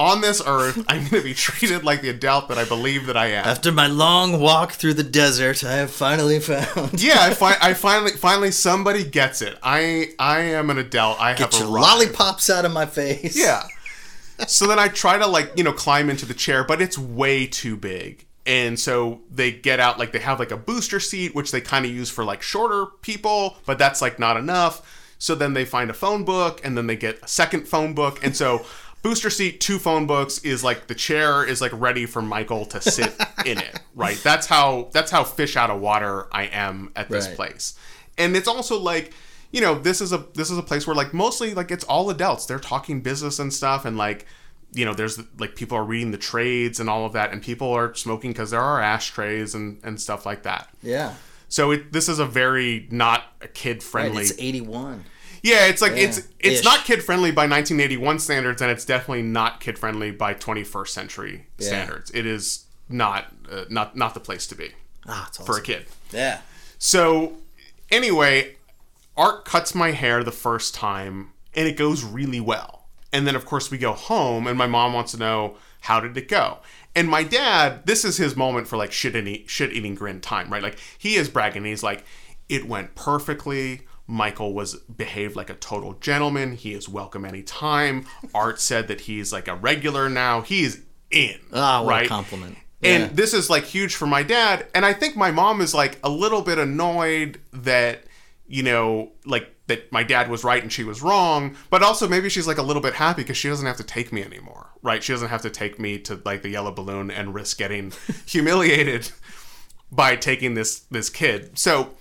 on 0.01 0.21
this 0.21 0.41
earth 0.45 0.77
i'm 0.87 0.99
going 1.09 1.21
to 1.21 1.23
be 1.23 1.33
treated 1.33 1.83
like 1.83 2.01
the 2.01 2.09
adult 2.09 2.47
that 2.49 2.57
i 2.57 2.65
believe 2.65 3.05
that 3.05 3.15
i 3.15 3.27
am 3.27 3.45
After 3.45 3.71
my 3.71 3.87
long 3.87 4.39
walk 4.39 4.71
through 4.73 4.95
the 4.95 5.03
desert, 5.03 5.63
I 5.63 5.73
have 5.73 5.91
finally 5.91 6.39
found. 6.39 7.01
yeah, 7.01 7.17
I, 7.19 7.33
fi- 7.33 7.57
I 7.61 7.73
finally 7.85 8.11
finally 8.11 8.51
somebody 8.51 9.03
gets 9.03 9.41
it. 9.41 9.57
I 9.61 10.13
I 10.17 10.39
am 10.59 10.69
an 10.69 10.77
adult. 10.77 11.19
I 11.19 11.29
have 11.29 11.37
Get 11.37 11.53
your 11.59 11.69
arrived. 11.69 11.83
lollipops 11.87 12.49
out 12.49 12.65
of 12.65 12.71
my 12.71 12.85
face. 12.85 13.37
Yeah. 13.37 13.63
so 14.47 14.65
then 14.67 14.79
I 14.79 14.87
try 14.87 15.17
to 15.17 15.27
like 15.27 15.51
you 15.55 15.63
know 15.63 15.73
climb 15.73 16.09
into 16.09 16.25
the 16.25 16.33
chair, 16.33 16.63
but 16.63 16.81
it's 16.81 16.97
way 16.97 17.45
too 17.47 17.75
big. 17.77 18.25
And 18.45 18.79
so 18.79 19.21
they 19.29 19.51
get 19.51 19.79
out 19.79 19.99
like 19.99 20.11
they 20.13 20.19
have 20.19 20.39
like 20.39 20.51
a 20.51 20.57
booster 20.57 20.99
seat, 20.99 21.35
which 21.35 21.51
they 21.51 21.61
kind 21.61 21.85
of 21.85 21.91
use 21.91 22.09
for 22.09 22.23
like 22.25 22.41
shorter 22.41 22.87
people, 23.01 23.57
but 23.67 23.77
that's 23.77 24.01
like 24.01 24.17
not 24.19 24.35
enough. 24.37 24.81
So 25.19 25.35
then 25.35 25.53
they 25.53 25.65
find 25.65 25.89
a 25.91 25.93
phone 25.93 26.23
book, 26.25 26.59
and 26.63 26.75
then 26.75 26.87
they 26.87 26.95
get 26.95 27.19
a 27.21 27.27
second 27.27 27.67
phone 27.67 27.93
book, 27.93 28.23
and 28.25 28.35
so 28.35 28.65
booster 29.01 29.29
seat, 29.29 29.59
two 29.61 29.79
phone 29.79 30.05
books 30.07 30.39
is 30.39 30.63
like 30.63 30.87
the 30.87 30.95
chair 30.95 31.43
is 31.45 31.61
like 31.61 31.71
ready 31.73 32.05
for 32.05 32.21
Michael 32.21 32.65
to 32.67 32.81
sit 32.81 33.13
in 33.45 33.57
it, 33.57 33.79
right? 33.95 34.19
That's 34.23 34.47
how 34.47 34.89
that's 34.93 35.11
how 35.11 35.23
fish 35.23 35.55
out 35.57 35.69
of 35.69 35.79
water 35.81 36.27
I 36.31 36.43
am 36.47 36.91
at 36.95 37.09
this 37.09 37.27
Right. 37.27 37.35
place, 37.35 37.77
and 38.17 38.35
it's 38.35 38.47
also 38.47 38.79
like 38.79 39.13
you 39.51 39.61
know 39.61 39.75
this 39.77 40.01
is 40.01 40.13
a 40.13 40.19
this 40.35 40.49
is 40.51 40.57
a 40.57 40.63
place 40.63 40.85
where 40.87 40.95
like 40.95 41.13
mostly 41.13 41.53
like 41.53 41.71
it's 41.71 41.83
all 41.85 42.09
adults 42.09 42.45
they're 42.45 42.59
talking 42.59 43.01
business 43.01 43.37
and 43.39 43.53
stuff 43.53 43.83
and 43.83 43.97
like 43.97 44.25
you 44.73 44.85
know 44.85 44.93
there's 44.93 45.19
like 45.39 45.55
people 45.57 45.77
are 45.77 45.83
reading 45.83 46.11
the 46.11 46.17
trades 46.17 46.79
and 46.79 46.89
all 46.89 47.05
of 47.05 47.11
that 47.11 47.33
and 47.33 47.41
people 47.43 47.69
are 47.73 47.93
smoking 47.93 48.31
because 48.31 48.51
there 48.51 48.61
are 48.61 48.79
ashtrays 48.81 49.53
and 49.53 49.77
and 49.83 49.99
stuff 49.99 50.25
like 50.25 50.43
that 50.43 50.69
Yeah. 50.81 51.15
so 51.49 51.71
it 51.71 51.91
this 51.91 52.07
is 52.07 52.19
a 52.19 52.25
very 52.25 52.87
not 52.91 53.25
a 53.41 53.49
kid 53.49 53.77
Right, 53.77 53.83
friendly 53.83 54.21
it's 54.21 54.31
81. 54.39 55.03
Yeah 55.43 55.65
it's 55.67 55.81
like 55.81 55.93
it's 55.93 56.17
Yeah. 56.19 56.23
it's 56.39 56.59
Ish. 56.59 56.65
not 56.65 56.85
kid 56.85 57.03
friendly 57.03 57.31
by 57.31 57.43
1981 57.43 58.19
standards 58.19 58.61
and 58.61 58.69
it's 58.71 58.85
definitely 58.85 59.23
not 59.23 59.59
kid 59.59 59.77
friendly 59.79 60.11
by 60.11 60.33
21st 60.33 60.87
century 60.89 61.47
Yeah. 61.57 61.67
standards 61.67 62.11
it 62.13 62.25
is 62.25 62.65
not 62.89 63.25
uh, 63.51 63.65
not 63.69 63.95
not 63.95 64.13
the 64.13 64.19
place 64.19 64.45
to 64.47 64.55
be 64.55 64.71
Ah, 65.07 65.27
it's 65.27 65.37
for 65.37 65.57
a 65.57 65.61
kid 65.61 65.85
Yeah. 66.11 66.41
so, 66.77 67.37
anyway, 67.89 68.55
Art 69.17 69.45
cuts 69.45 69.73
my 69.75 69.91
hair 69.91 70.23
the 70.23 70.31
first 70.31 70.73
time, 70.73 71.31
and 71.53 71.67
it 71.67 71.75
goes 71.75 72.03
really 72.03 72.39
well. 72.39 72.85
And 73.11 73.27
then, 73.27 73.35
of 73.35 73.45
course, 73.45 73.69
we 73.69 73.77
go 73.77 73.91
home, 73.93 74.47
and 74.47 74.57
my 74.57 74.67
mom 74.67 74.93
wants 74.93 75.11
to 75.11 75.17
know 75.17 75.57
how 75.81 75.99
did 75.99 76.15
it 76.17 76.27
go. 76.29 76.59
And 76.95 77.09
my 77.09 77.23
dad, 77.23 77.85
this 77.85 78.05
is 78.05 78.17
his 78.17 78.35
moment 78.35 78.67
for 78.67 78.77
like 78.77 78.91
shit 78.91 79.15
eating, 79.15 79.45
shit 79.47 79.73
eating 79.73 79.95
grin 79.95 80.21
time, 80.21 80.49
right? 80.51 80.61
Like 80.63 80.77
he 80.97 81.15
is 81.15 81.27
bragging. 81.29 81.65
He's 81.65 81.83
like, 81.83 82.05
it 82.47 82.67
went 82.67 82.95
perfectly. 82.95 83.81
Michael 84.07 84.53
was 84.53 84.75
behaved 84.75 85.35
like 85.35 85.49
a 85.49 85.53
total 85.55 85.93
gentleman. 85.93 86.53
He 86.53 86.73
is 86.73 86.89
welcome 86.89 87.23
anytime. 87.25 88.05
Art 88.33 88.59
said 88.59 88.87
that 88.89 89.01
he's 89.01 89.31
like 89.31 89.47
a 89.47 89.55
regular 89.55 90.09
now. 90.09 90.41
He 90.41 90.63
is 90.63 90.81
in. 91.09 91.39
Ah, 91.53 91.81
what 91.83 91.89
right? 91.89 92.05
a 92.05 92.09
compliment. 92.09 92.57
And 92.83 93.03
Yeah. 93.03 93.09
this 93.13 93.33
is 93.33 93.49
like 93.49 93.63
huge 93.65 93.95
for 93.95 94.07
my 94.07 94.23
dad. 94.23 94.65
And 94.73 94.85
I 94.85 94.93
think 94.93 95.15
my 95.15 95.31
mom 95.31 95.61
is 95.61 95.73
like 95.73 95.99
a 96.03 96.09
little 96.09 96.41
bit 96.41 96.57
annoyed 96.57 97.39
that, 97.53 98.03
you 98.47 98.63
know, 98.63 99.11
like 99.25 99.53
that 99.67 99.91
my 99.91 100.03
dad 100.03 100.29
was 100.29 100.43
right 100.43 100.61
and 100.61 100.73
she 100.73 100.83
was 100.83 101.01
wrong. 101.01 101.55
But 101.69 101.83
also 101.83 102.07
maybe 102.07 102.27
she's 102.27 102.47
like 102.47 102.57
a 102.57 102.63
little 102.63 102.81
bit 102.81 102.95
happy 102.95 103.21
because 103.21 103.37
she 103.37 103.47
doesn't 103.49 103.67
have 103.67 103.77
to 103.77 103.83
take 103.83 104.11
me 104.11 104.23
anymore, 104.23 104.71
right? 104.81 105.01
She 105.03 105.13
doesn't 105.13 105.29
have 105.29 105.43
to 105.43 105.49
take 105.49 105.79
me 105.79 105.99
to 105.99 106.19
like 106.25 106.41
the 106.41 106.49
yellow 106.49 106.71
balloon 106.71 107.11
and 107.11 107.33
risk 107.35 107.57
getting 107.57 107.93
humiliated 108.25 109.11
by 109.91 110.15
taking 110.15 110.55
this 110.55 110.79
this 110.91 111.09
kid. 111.09 111.57
So 111.59 111.91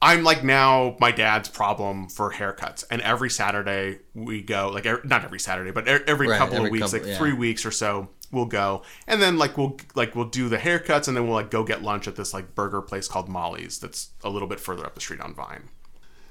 I'm 0.00 0.22
like 0.22 0.44
now 0.44 0.96
my 1.00 1.10
dad's 1.10 1.48
problem 1.48 2.08
for 2.08 2.32
haircuts, 2.32 2.84
and 2.90 3.02
every 3.02 3.30
Saturday 3.30 3.98
we 4.14 4.42
go 4.42 4.70
like 4.72 4.86
er, 4.86 5.00
not 5.04 5.24
every 5.24 5.40
Saturday, 5.40 5.70
but 5.72 5.88
e- 5.88 6.04
every 6.06 6.28
Right, 6.28 6.38
couple 6.38 6.56
every 6.56 6.68
of 6.68 6.72
weeks, 6.72 6.86
couple- 6.92 6.98
like 7.00 7.08
yeah. 7.08 7.18
three 7.18 7.32
weeks 7.32 7.66
or 7.66 7.72
so, 7.72 8.08
we'll 8.30 8.44
go, 8.44 8.82
and 9.08 9.20
then 9.20 9.38
like 9.38 9.58
we'll 9.58 9.76
like 9.96 10.14
we'll 10.14 10.28
do 10.28 10.48
the 10.48 10.58
haircuts, 10.58 11.08
and 11.08 11.16
then 11.16 11.24
we'll 11.24 11.34
like 11.34 11.50
go 11.50 11.64
get 11.64 11.82
lunch 11.82 12.06
at 12.06 12.14
this 12.14 12.32
like 12.32 12.54
burger 12.54 12.80
place 12.80 13.08
called 13.08 13.28
Molly's 13.28 13.80
that's 13.80 14.10
a 14.22 14.30
little 14.30 14.46
bit 14.46 14.60
further 14.60 14.86
up 14.86 14.94
the 14.94 15.00
street 15.00 15.20
on 15.20 15.34
Vine. 15.34 15.64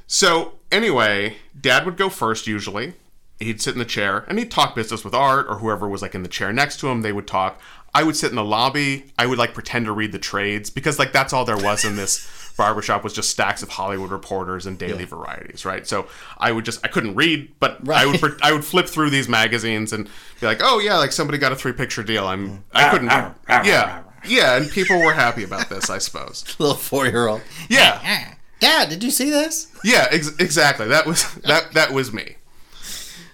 So 0.07 0.53
anyway, 0.71 1.37
Dad 1.59 1.85
would 1.85 1.97
go 1.97 2.09
first 2.09 2.47
usually. 2.47 2.93
He'd 3.39 3.61
sit 3.61 3.73
in 3.73 3.79
the 3.79 3.85
chair 3.85 4.25
and 4.27 4.39
he'd 4.39 4.49
talk 4.49 4.73
business 4.75 5.03
with 5.03 5.13
Art 5.13 5.45
or 5.47 5.59
whoever 5.59 5.87
was 5.87 6.01
like 6.01 6.15
in 6.15 6.23
the 6.23 6.29
chair 6.29 6.51
next 6.51 6.79
to 6.79 6.87
him. 6.87 7.01
They 7.01 7.11
would 7.13 7.27
talk. 7.27 7.59
I 7.97 8.03
would 8.03 8.15
sit 8.15 8.29
in 8.29 8.35
the 8.35 8.43
lobby. 8.43 9.05
I 9.17 9.25
would 9.25 9.39
like 9.39 9.55
pretend 9.55 9.85
to 9.87 9.91
read 9.91 10.11
the 10.11 10.19
trades 10.19 10.69
because 10.69 10.99
like 10.99 11.11
that's 11.11 11.33
all 11.33 11.45
there 11.45 11.57
was 11.57 11.83
in 11.83 11.95
this 11.95 12.29
barbershop 12.57 13.03
was 13.03 13.11
just 13.11 13.31
stacks 13.31 13.63
of 13.63 13.69
Hollywood 13.69 14.11
reporters 14.11 14.67
and 14.67 14.77
daily 14.77 15.03
varieties, 15.03 15.65
right? 15.65 15.87
So 15.87 16.07
I 16.37 16.51
would 16.51 16.63
just 16.63 16.85
I 16.85 16.89
couldn't 16.89 17.15
read, 17.15 17.51
but 17.59 17.89
I 17.89 18.05
would 18.05 18.39
I 18.43 18.51
would 18.51 18.63
flip 18.63 18.87
through 18.87 19.09
these 19.09 19.27
magazines 19.27 19.93
and 19.93 20.07
be 20.39 20.45
like, 20.45 20.59
oh 20.61 20.77
yeah, 20.77 20.97
like 20.97 21.11
somebody 21.11 21.39
got 21.39 21.51
a 21.51 21.55
three 21.55 21.73
picture 21.73 22.03
deal. 22.03 22.27
I'm 22.27 22.63
I 22.71 22.89
couldn't 22.91 23.07
yeah 23.07 24.03
yeah, 24.27 24.57
and 24.57 24.69
people 24.69 24.99
were 24.99 25.13
happy 25.13 25.43
about 25.43 25.67
this, 25.67 25.89
I 25.89 25.97
suppose. 25.97 26.43
Little 26.59 26.75
four 26.75 27.07
year 27.07 27.27
old. 27.27 27.41
Yeah, 27.67 28.35
Dad, 28.59 28.89
did 28.89 29.03
you 29.03 29.09
see 29.09 29.31
this? 29.31 29.71
yeah, 29.83 30.07
ex- 30.11 30.37
exactly. 30.37 30.87
That 30.87 31.07
was 31.07 31.33
that 31.45 31.73
that 31.73 31.91
was 31.93 32.13
me. 32.13 32.35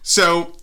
So 0.04 0.54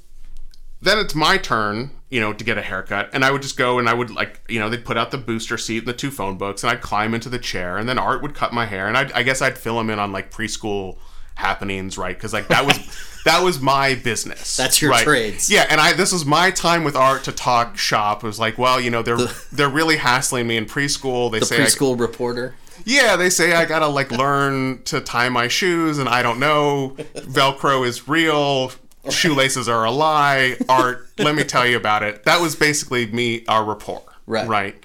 then 0.80 0.98
it's 0.98 1.14
my 1.14 1.36
turn, 1.36 1.90
you 2.10 2.20
know, 2.20 2.32
to 2.32 2.44
get 2.44 2.58
a 2.58 2.62
haircut, 2.62 3.08
and 3.12 3.24
I 3.24 3.30
would 3.30 3.40
just 3.42 3.56
go 3.56 3.78
and 3.78 3.88
I 3.88 3.94
would 3.94 4.10
like, 4.10 4.40
you 4.48 4.58
know, 4.58 4.68
they'd 4.68 4.84
put 4.84 4.96
out 4.98 5.10
the 5.12 5.18
booster 5.18 5.56
seat 5.56 5.78
and 5.78 5.86
the 5.86 5.92
two 5.92 6.10
phone 6.10 6.36
books, 6.36 6.62
and 6.64 6.70
I'd 6.70 6.80
climb 6.80 7.14
into 7.14 7.28
the 7.28 7.38
chair, 7.38 7.78
and 7.78 7.88
then 7.88 7.98
Art 7.98 8.20
would 8.22 8.34
cut 8.34 8.52
my 8.52 8.66
hair, 8.66 8.88
and 8.88 8.96
I'd, 8.96 9.12
I 9.12 9.22
guess 9.22 9.40
I'd 9.40 9.56
fill 9.56 9.78
him 9.80 9.90
in 9.90 9.98
on 9.98 10.10
like 10.12 10.30
preschool 10.32 10.98
happenings, 11.36 11.96
right? 11.96 12.16
Because 12.16 12.32
like 12.32 12.48
that 12.48 12.66
was 12.66 12.78
that 13.24 13.42
was 13.42 13.60
my 13.60 13.94
business. 13.94 14.56
That's 14.56 14.82
your 14.82 14.90
right? 14.90 15.04
trades. 15.04 15.48
Yeah, 15.50 15.66
and 15.70 15.80
I 15.80 15.92
this 15.92 16.12
was 16.12 16.24
my 16.26 16.50
time 16.50 16.84
with 16.84 16.96
Art 16.96 17.24
to 17.24 17.32
talk 17.32 17.78
shop. 17.78 18.24
It 18.24 18.26
was 18.26 18.38
like, 18.40 18.58
well, 18.58 18.80
you 18.80 18.90
know, 18.90 19.02
they're 19.02 19.16
they're 19.52 19.68
really 19.70 19.96
hassling 19.96 20.46
me 20.46 20.56
in 20.56 20.66
preschool. 20.66 21.30
They 21.30 21.38
The 21.38 21.46
say 21.46 21.62
I, 21.62 21.66
preschool 21.66 21.98
reporter. 21.98 22.54
yeah, 22.84 23.16
they 23.16 23.30
say 23.30 23.52
I 23.54 23.64
gotta 23.66 23.86
like 23.86 24.10
learn 24.10 24.82
to 24.84 25.00
tie 25.00 25.28
my 25.28 25.48
shoes, 25.48 25.98
and 25.98 26.08
I 26.08 26.22
don't 26.22 26.40
know. 26.40 26.96
Velcro 27.14 27.86
is 27.86 28.08
real. 28.08 28.72
Shoelaces 29.08 29.68
are 29.68 29.84
a 29.84 29.90
lie. 29.90 30.56
Art, 30.68 31.08
let 31.18 31.34
me 31.34 31.44
tell 31.44 31.66
you 31.66 31.76
about 31.76 32.02
it. 32.02 32.24
That 32.24 32.40
was 32.40 32.54
basically 32.54 33.06
me, 33.06 33.44
our 33.46 33.64
rapport. 33.64 34.02
Right. 34.26 34.46
Right. 34.46 34.84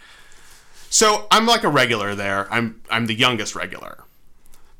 So 0.89 1.27
I'm 1.29 1.45
like 1.45 1.63
a 1.63 1.69
regular 1.69 2.15
there. 2.15 2.51
I'm 2.53 2.81
I'm 2.89 3.07
the 3.07 3.13
youngest 3.13 3.55
regular. 3.55 4.05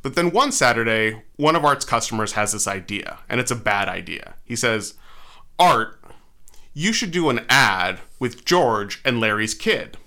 But 0.02 0.16
then 0.16 0.32
one 0.32 0.52
Saturday, 0.52 1.24
one 1.36 1.56
of 1.56 1.66
Art's 1.66 1.84
customers 1.84 2.34
has 2.34 2.52
this 2.54 2.68
idea, 2.68 3.20
and 3.28 3.40
it's 3.40 3.52
a 3.52 3.56
bad 3.56 3.90
idea. 3.90 4.36
He 4.46 4.56
says, 4.56 4.94
Art, 5.60 6.00
you 6.74 6.94
should 6.94 7.12
do 7.12 7.30
an 7.30 7.46
ad 7.50 8.00
with 8.20 8.46
George 8.46 9.02
and 9.04 9.20
Larry's 9.20 9.56
kid. 9.56 9.98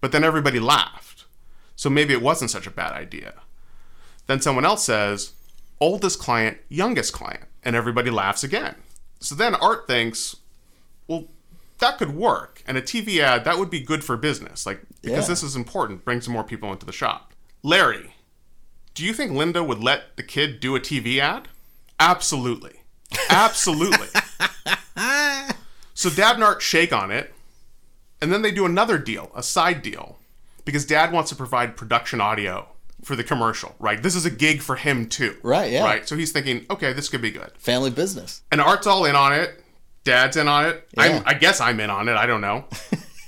But 0.00 0.12
then 0.12 0.24
everybody 0.24 0.58
laughed. 0.58 1.24
So 1.76 1.88
maybe 1.88 2.12
it 2.12 2.22
wasn't 2.22 2.50
such 2.50 2.66
a 2.66 2.70
bad 2.70 2.92
idea. 2.92 3.34
Then 4.26 4.40
someone 4.40 4.64
else 4.64 4.84
says, 4.84 5.32
oldest 5.80 6.18
client, 6.18 6.58
youngest 6.68 7.12
client, 7.12 7.44
and 7.62 7.74
everybody 7.74 8.10
laughs 8.10 8.44
again. 8.44 8.74
So 9.20 9.34
then 9.34 9.54
Art 9.54 9.86
thinks, 9.86 10.36
well, 11.06 11.26
that 11.78 11.98
could 11.98 12.14
work. 12.14 12.62
And 12.66 12.76
a 12.76 12.82
TV 12.82 13.18
ad, 13.18 13.44
that 13.44 13.58
would 13.58 13.70
be 13.70 13.80
good 13.80 14.04
for 14.04 14.16
business. 14.16 14.66
Like, 14.66 14.82
because 15.02 15.24
Yeah. 15.24 15.32
this 15.32 15.42
is 15.42 15.56
important, 15.56 16.04
brings 16.04 16.28
more 16.28 16.44
people 16.44 16.72
into 16.72 16.86
the 16.86 16.92
shop. 16.92 17.32
Larry, 17.62 18.14
do 18.94 19.04
you 19.04 19.12
think 19.12 19.32
Linda 19.32 19.62
would 19.64 19.82
let 19.82 20.16
the 20.16 20.22
kid 20.22 20.60
do 20.60 20.74
a 20.76 20.80
TV 20.80 21.18
ad? 21.18 21.48
Absolutely. 21.98 22.80
Absolutely. 23.28 24.08
so 25.94 26.10
Dad 26.10 26.36
and 26.36 26.44
Art 26.44 26.62
shake 26.62 26.92
on 26.92 27.10
it, 27.10 27.34
and 28.20 28.32
then 28.32 28.42
they 28.42 28.50
do 28.50 28.64
another 28.66 28.98
deal, 28.98 29.30
a 29.34 29.42
side 29.42 29.82
deal, 29.82 30.18
because 30.64 30.84
Dad 30.86 31.12
wants 31.12 31.30
to 31.30 31.36
provide 31.36 31.76
production 31.76 32.20
audio 32.20 32.68
for 33.02 33.16
the 33.16 33.24
commercial, 33.24 33.74
right? 33.78 34.02
This 34.02 34.14
is 34.14 34.24
a 34.26 34.30
gig 34.30 34.60
for 34.62 34.76
him 34.76 35.06
too. 35.08 35.36
Right, 35.42 35.70
yeah. 35.72 35.84
Right. 35.84 36.08
So 36.08 36.16
he's 36.16 36.32
thinking, 36.32 36.66
okay, 36.70 36.92
this 36.92 37.08
could 37.08 37.22
be 37.22 37.30
good. 37.30 37.50
Family 37.58 37.90
business. 37.90 38.42
And 38.52 38.60
Art's 38.60 38.86
all 38.86 39.04
in 39.04 39.16
on 39.16 39.32
it. 39.32 39.62
Dad's 40.04 40.36
in 40.36 40.48
on 40.48 40.66
it. 40.66 40.88
Yeah. 40.96 41.02
I'm, 41.02 41.22
I 41.26 41.34
guess 41.34 41.60
I'm 41.60 41.78
in 41.80 41.90
on 41.90 42.08
it. 42.08 42.14
I 42.16 42.26
don't 42.26 42.40
know. 42.40 42.64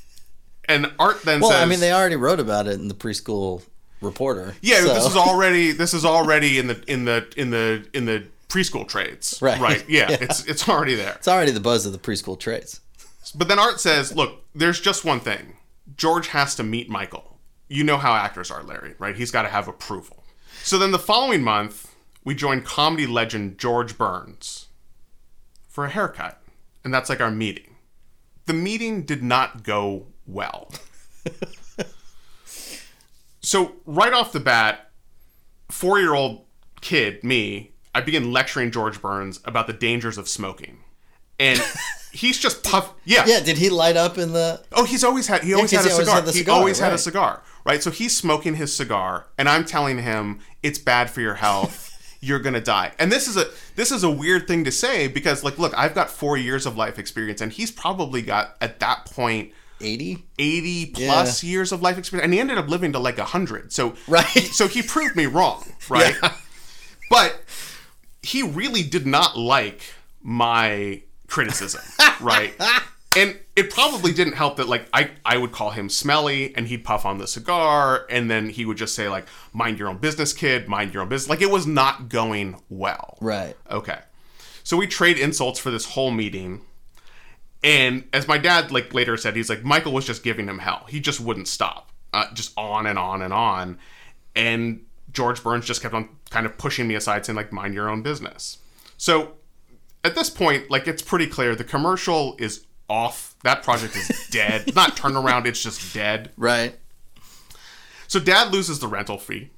and 0.68 0.92
Art 0.98 1.22
then 1.22 1.40
says 1.40 1.42
Well, 1.42 1.50
says, 1.52 1.62
I 1.62 1.66
mean, 1.66 1.80
they 1.80 1.92
already 1.92 2.16
wrote 2.16 2.40
about 2.40 2.66
it 2.66 2.74
in 2.74 2.88
the 2.88 2.94
preschool 2.94 3.62
reporter. 4.00 4.54
Yeah, 4.60 4.80
so- 4.80 4.94
this 4.94 5.06
is 5.06 5.16
already 5.16 5.72
this 5.72 5.94
is 5.94 6.04
already 6.04 6.58
in 6.58 6.66
the 6.66 6.82
in 6.86 7.04
the 7.04 7.30
in 7.36 7.50
the 7.50 7.86
in 7.92 8.04
the 8.04 8.24
preschool 8.48 8.86
trades. 8.86 9.38
Right. 9.40 9.60
Right. 9.60 9.84
Yeah, 9.88 10.10
Yeah. 10.10 10.18
it's 10.20 10.44
it's 10.46 10.68
already 10.68 10.94
there. 10.94 11.14
It's 11.14 11.28
already 11.28 11.52
the 11.52 11.60
buzz 11.60 11.86
of 11.86 11.92
the 11.92 11.98
preschool 11.98 12.38
trades. 12.38 12.80
But 13.34 13.48
then 13.48 13.58
Art 13.58 13.80
says, 13.80 14.14
"Look, 14.14 14.42
there's 14.54 14.80
just 14.80 15.04
one 15.04 15.20
thing. 15.20 15.56
George 15.96 16.28
has 16.28 16.54
to 16.56 16.62
meet 16.62 16.88
Michael. 16.90 17.31
You 17.72 17.84
know 17.84 17.96
how 17.96 18.14
actors 18.14 18.50
are, 18.50 18.62
Larry, 18.62 18.94
right? 18.98 19.16
He's 19.16 19.30
got 19.30 19.42
to 19.42 19.48
have 19.48 19.68
approval." 19.68 20.24
So 20.62 20.78
then 20.78 20.90
the 20.92 20.98
following 20.98 21.42
month, 21.42 21.94
we 22.24 22.34
joined 22.34 22.64
comedy 22.64 23.06
legend 23.06 23.58
George 23.58 23.96
Burns 23.98 24.66
for 25.68 25.84
a 25.84 25.90
haircut, 25.90 26.40
and 26.84 26.92
that's 26.92 27.08
like 27.08 27.20
our 27.20 27.30
meeting. 27.30 27.76
The 28.46 28.52
meeting 28.52 29.02
did 29.02 29.22
not 29.22 29.62
go 29.62 30.06
well. 30.26 30.70
so 33.40 33.72
right 33.86 34.12
off 34.12 34.32
the 34.32 34.40
bat, 34.40 34.90
four-year-old 35.70 36.44
kid, 36.80 37.22
me, 37.24 37.72
I 37.94 38.00
begin 38.00 38.32
lecturing 38.32 38.70
George 38.70 39.00
Burns 39.00 39.40
about 39.44 39.66
the 39.66 39.72
dangers 39.72 40.18
of 40.18 40.28
smoking. 40.28 40.78
And 41.38 41.60
he's 42.12 42.38
just 42.38 42.62
puff. 42.62 42.92
Yeah. 43.04 43.24
Yeah, 43.26 43.40
did 43.40 43.58
he 43.58 43.68
light 43.70 43.96
up 43.96 44.18
in 44.18 44.32
the? 44.32 44.62
Oh, 44.72 44.84
he's 44.84 45.02
always 45.04 45.26
had. 45.26 45.42
He 45.42 45.54
always 45.54 45.70
'cause 45.70 45.84
had 45.84 45.86
a 45.86 45.88
he 45.88 45.92
always 45.94 46.06
cigar. 46.06 46.14
had 46.16 46.26
the 46.26 46.32
He 46.32 46.38
cigar, 46.38 46.54
always 46.56 46.78
had 46.78 46.92
a 46.92 46.98
cigar, 46.98 47.42
right? 47.64 47.82
So 47.82 47.90
he's 47.90 48.16
smoking 48.16 48.54
his 48.56 48.74
cigar, 48.74 49.26
and 49.38 49.48
I'm 49.48 49.64
telling 49.64 49.98
him 49.98 50.40
it's 50.62 50.78
bad 50.78 51.10
for 51.10 51.20
your 51.20 51.34
health. 51.34 51.90
You're 52.24 52.38
gonna 52.38 52.60
die. 52.60 52.92
And 53.00 53.10
this 53.10 53.26
is 53.26 53.36
a 53.36 53.46
this 53.74 53.90
is 53.90 54.04
a 54.04 54.10
weird 54.10 54.46
thing 54.46 54.62
to 54.64 54.70
say 54.70 55.08
because, 55.08 55.42
like, 55.42 55.58
look, 55.58 55.76
I've 55.76 55.94
got 55.94 56.08
four 56.08 56.36
years 56.36 56.66
of 56.66 56.76
life 56.76 56.98
experience, 56.98 57.40
and 57.40 57.50
he's 57.50 57.72
probably 57.72 58.22
got 58.22 58.56
at 58.60 58.78
that 58.78 59.06
point 59.06 59.52
80 59.80 60.24
80 60.38 60.86
plus 60.86 61.42
years 61.42 61.72
of 61.72 61.82
life 61.82 61.98
experience, 61.98 62.24
and 62.24 62.32
he 62.32 62.38
ended 62.38 62.58
up 62.58 62.68
living 62.68 62.92
to 62.92 63.00
like 63.00 63.18
hundred. 63.18 63.72
So 63.72 63.94
Right. 64.06 64.24
So 64.52 64.68
he 64.68 64.82
proved 64.82 65.16
me 65.16 65.26
wrong, 65.26 65.64
right? 65.88 66.14
Yeah. 66.22 66.32
But 67.10 67.40
he 68.22 68.42
really 68.42 68.84
did 68.84 69.06
not 69.06 69.36
like 69.36 69.82
my 70.22 71.02
criticism, 71.26 71.82
right? 72.20 72.54
And 73.16 73.38
it 73.54 73.70
probably 73.70 74.12
didn't 74.12 74.34
help 74.34 74.56
that 74.56 74.68
like 74.68 74.88
I, 74.92 75.10
I 75.24 75.36
would 75.36 75.52
call 75.52 75.70
him 75.70 75.88
smelly 75.88 76.54
and 76.56 76.68
he'd 76.68 76.84
puff 76.84 77.04
on 77.04 77.18
the 77.18 77.26
cigar 77.26 78.06
and 78.08 78.30
then 78.30 78.48
he 78.48 78.64
would 78.64 78.78
just 78.78 78.94
say 78.94 79.08
like 79.08 79.26
mind 79.52 79.78
your 79.78 79.88
own 79.88 79.98
business 79.98 80.32
kid 80.32 80.68
mind 80.68 80.94
your 80.94 81.02
own 81.02 81.08
business 81.08 81.28
like 81.28 81.42
it 81.42 81.50
was 81.50 81.66
not 81.66 82.08
going 82.08 82.60
well 82.70 83.18
right 83.20 83.56
Okay. 83.70 83.98
So 84.64 84.76
we 84.76 84.86
trade 84.86 85.18
insults 85.18 85.58
for 85.58 85.70
this 85.70 85.86
whole 85.86 86.10
meeting. 86.10 86.62
And 87.64 88.08
as 88.12 88.26
my 88.26 88.38
dad 88.38 88.70
like 88.70 88.94
later 88.94 89.16
said, 89.16 89.36
he's 89.36 89.50
like 89.50 89.64
Michael 89.64 89.92
was 89.92 90.06
just 90.06 90.22
giving 90.22 90.48
him 90.48 90.58
hell. 90.58 90.86
He 90.88 91.00
just 91.00 91.20
wouldn't 91.20 91.48
stop. 91.48 91.90
Uh, 92.14 92.32
just 92.34 92.52
on 92.58 92.86
and 92.86 92.98
on 92.98 93.22
and 93.22 93.32
on. 93.32 93.78
And 94.36 94.84
George 95.12 95.42
Burns 95.42 95.64
just 95.64 95.82
kept 95.82 95.94
on 95.94 96.08
kind 96.30 96.46
of 96.46 96.58
pushing 96.58 96.86
me 96.86 96.94
aside 96.94 97.24
saying 97.26 97.36
like 97.36 97.52
mind 97.52 97.74
your 97.74 97.88
own 97.88 98.02
business. 98.02 98.58
So 98.96 99.34
at 100.04 100.14
this 100.14 100.30
point, 100.30 100.70
like 100.70 100.88
it's 100.88 101.02
pretty 101.02 101.26
clear 101.26 101.54
the 101.54 101.64
commercial 101.64 102.36
is 102.38 102.66
off. 102.88 103.34
That 103.42 103.62
project 103.62 103.96
is 103.96 104.10
dead. 104.30 104.74
Not 104.74 104.96
turnaround, 104.96 105.46
it's 105.46 105.62
just 105.62 105.94
dead. 105.94 106.30
right 106.36 106.74
So 108.08 108.20
dad 108.20 108.52
loses 108.52 108.78
the 108.78 108.88
rental 108.88 109.18
fee. 109.18 109.50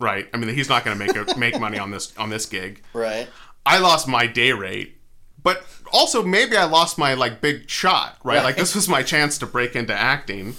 Right? 0.00 0.28
I 0.32 0.36
mean, 0.36 0.54
he's 0.54 0.68
not 0.68 0.84
going 0.84 0.96
to 0.96 1.04
make 1.04 1.16
a, 1.16 1.38
make 1.38 1.58
money 1.58 1.78
on 1.78 1.90
this 1.90 2.16
on 2.16 2.30
this 2.30 2.46
gig. 2.46 2.82
right 2.92 3.28
I 3.66 3.78
lost 3.78 4.06
my 4.08 4.26
day 4.26 4.52
rate, 4.52 4.96
but 5.42 5.64
also 5.92 6.22
maybe 6.22 6.56
I 6.56 6.64
lost 6.64 6.96
my 6.98 7.14
like 7.14 7.40
big 7.40 7.68
shot, 7.68 8.16
right? 8.22 8.36
Right. 8.36 8.44
Like 8.44 8.56
this 8.56 8.74
was 8.74 8.88
my 8.88 9.02
chance 9.02 9.38
to 9.38 9.46
break 9.46 9.74
into 9.76 9.92
acting. 9.92 10.54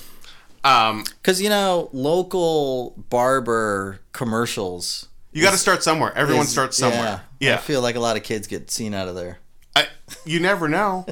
Um, 0.64 1.06
because 1.22 1.42
you 1.42 1.48
know 1.48 1.90
local 1.94 2.96
barber 3.10 4.02
commercials 4.12 5.08
you 5.32 5.42
got 5.42 5.52
to 5.52 5.58
start 5.58 5.84
somewhere. 5.84 6.12
Everyone 6.18 6.44
is- 6.44 6.52
starts 6.52 6.76
somewhere. 6.78 7.24
yeah, 7.40 7.50
Yeah, 7.52 7.56
i 7.56 7.58
feel 7.60 7.82
like 7.82 7.96
a 7.96 8.00
lot 8.02 8.18
of 8.18 8.24
kids 8.24 8.46
get 8.48 8.70
seen 8.70 8.94
out 8.94 9.08
of 9.08 9.16
there 9.16 9.40
I, 9.80 9.88
you 10.26 10.40
never 10.40 10.68
know. 10.68 11.06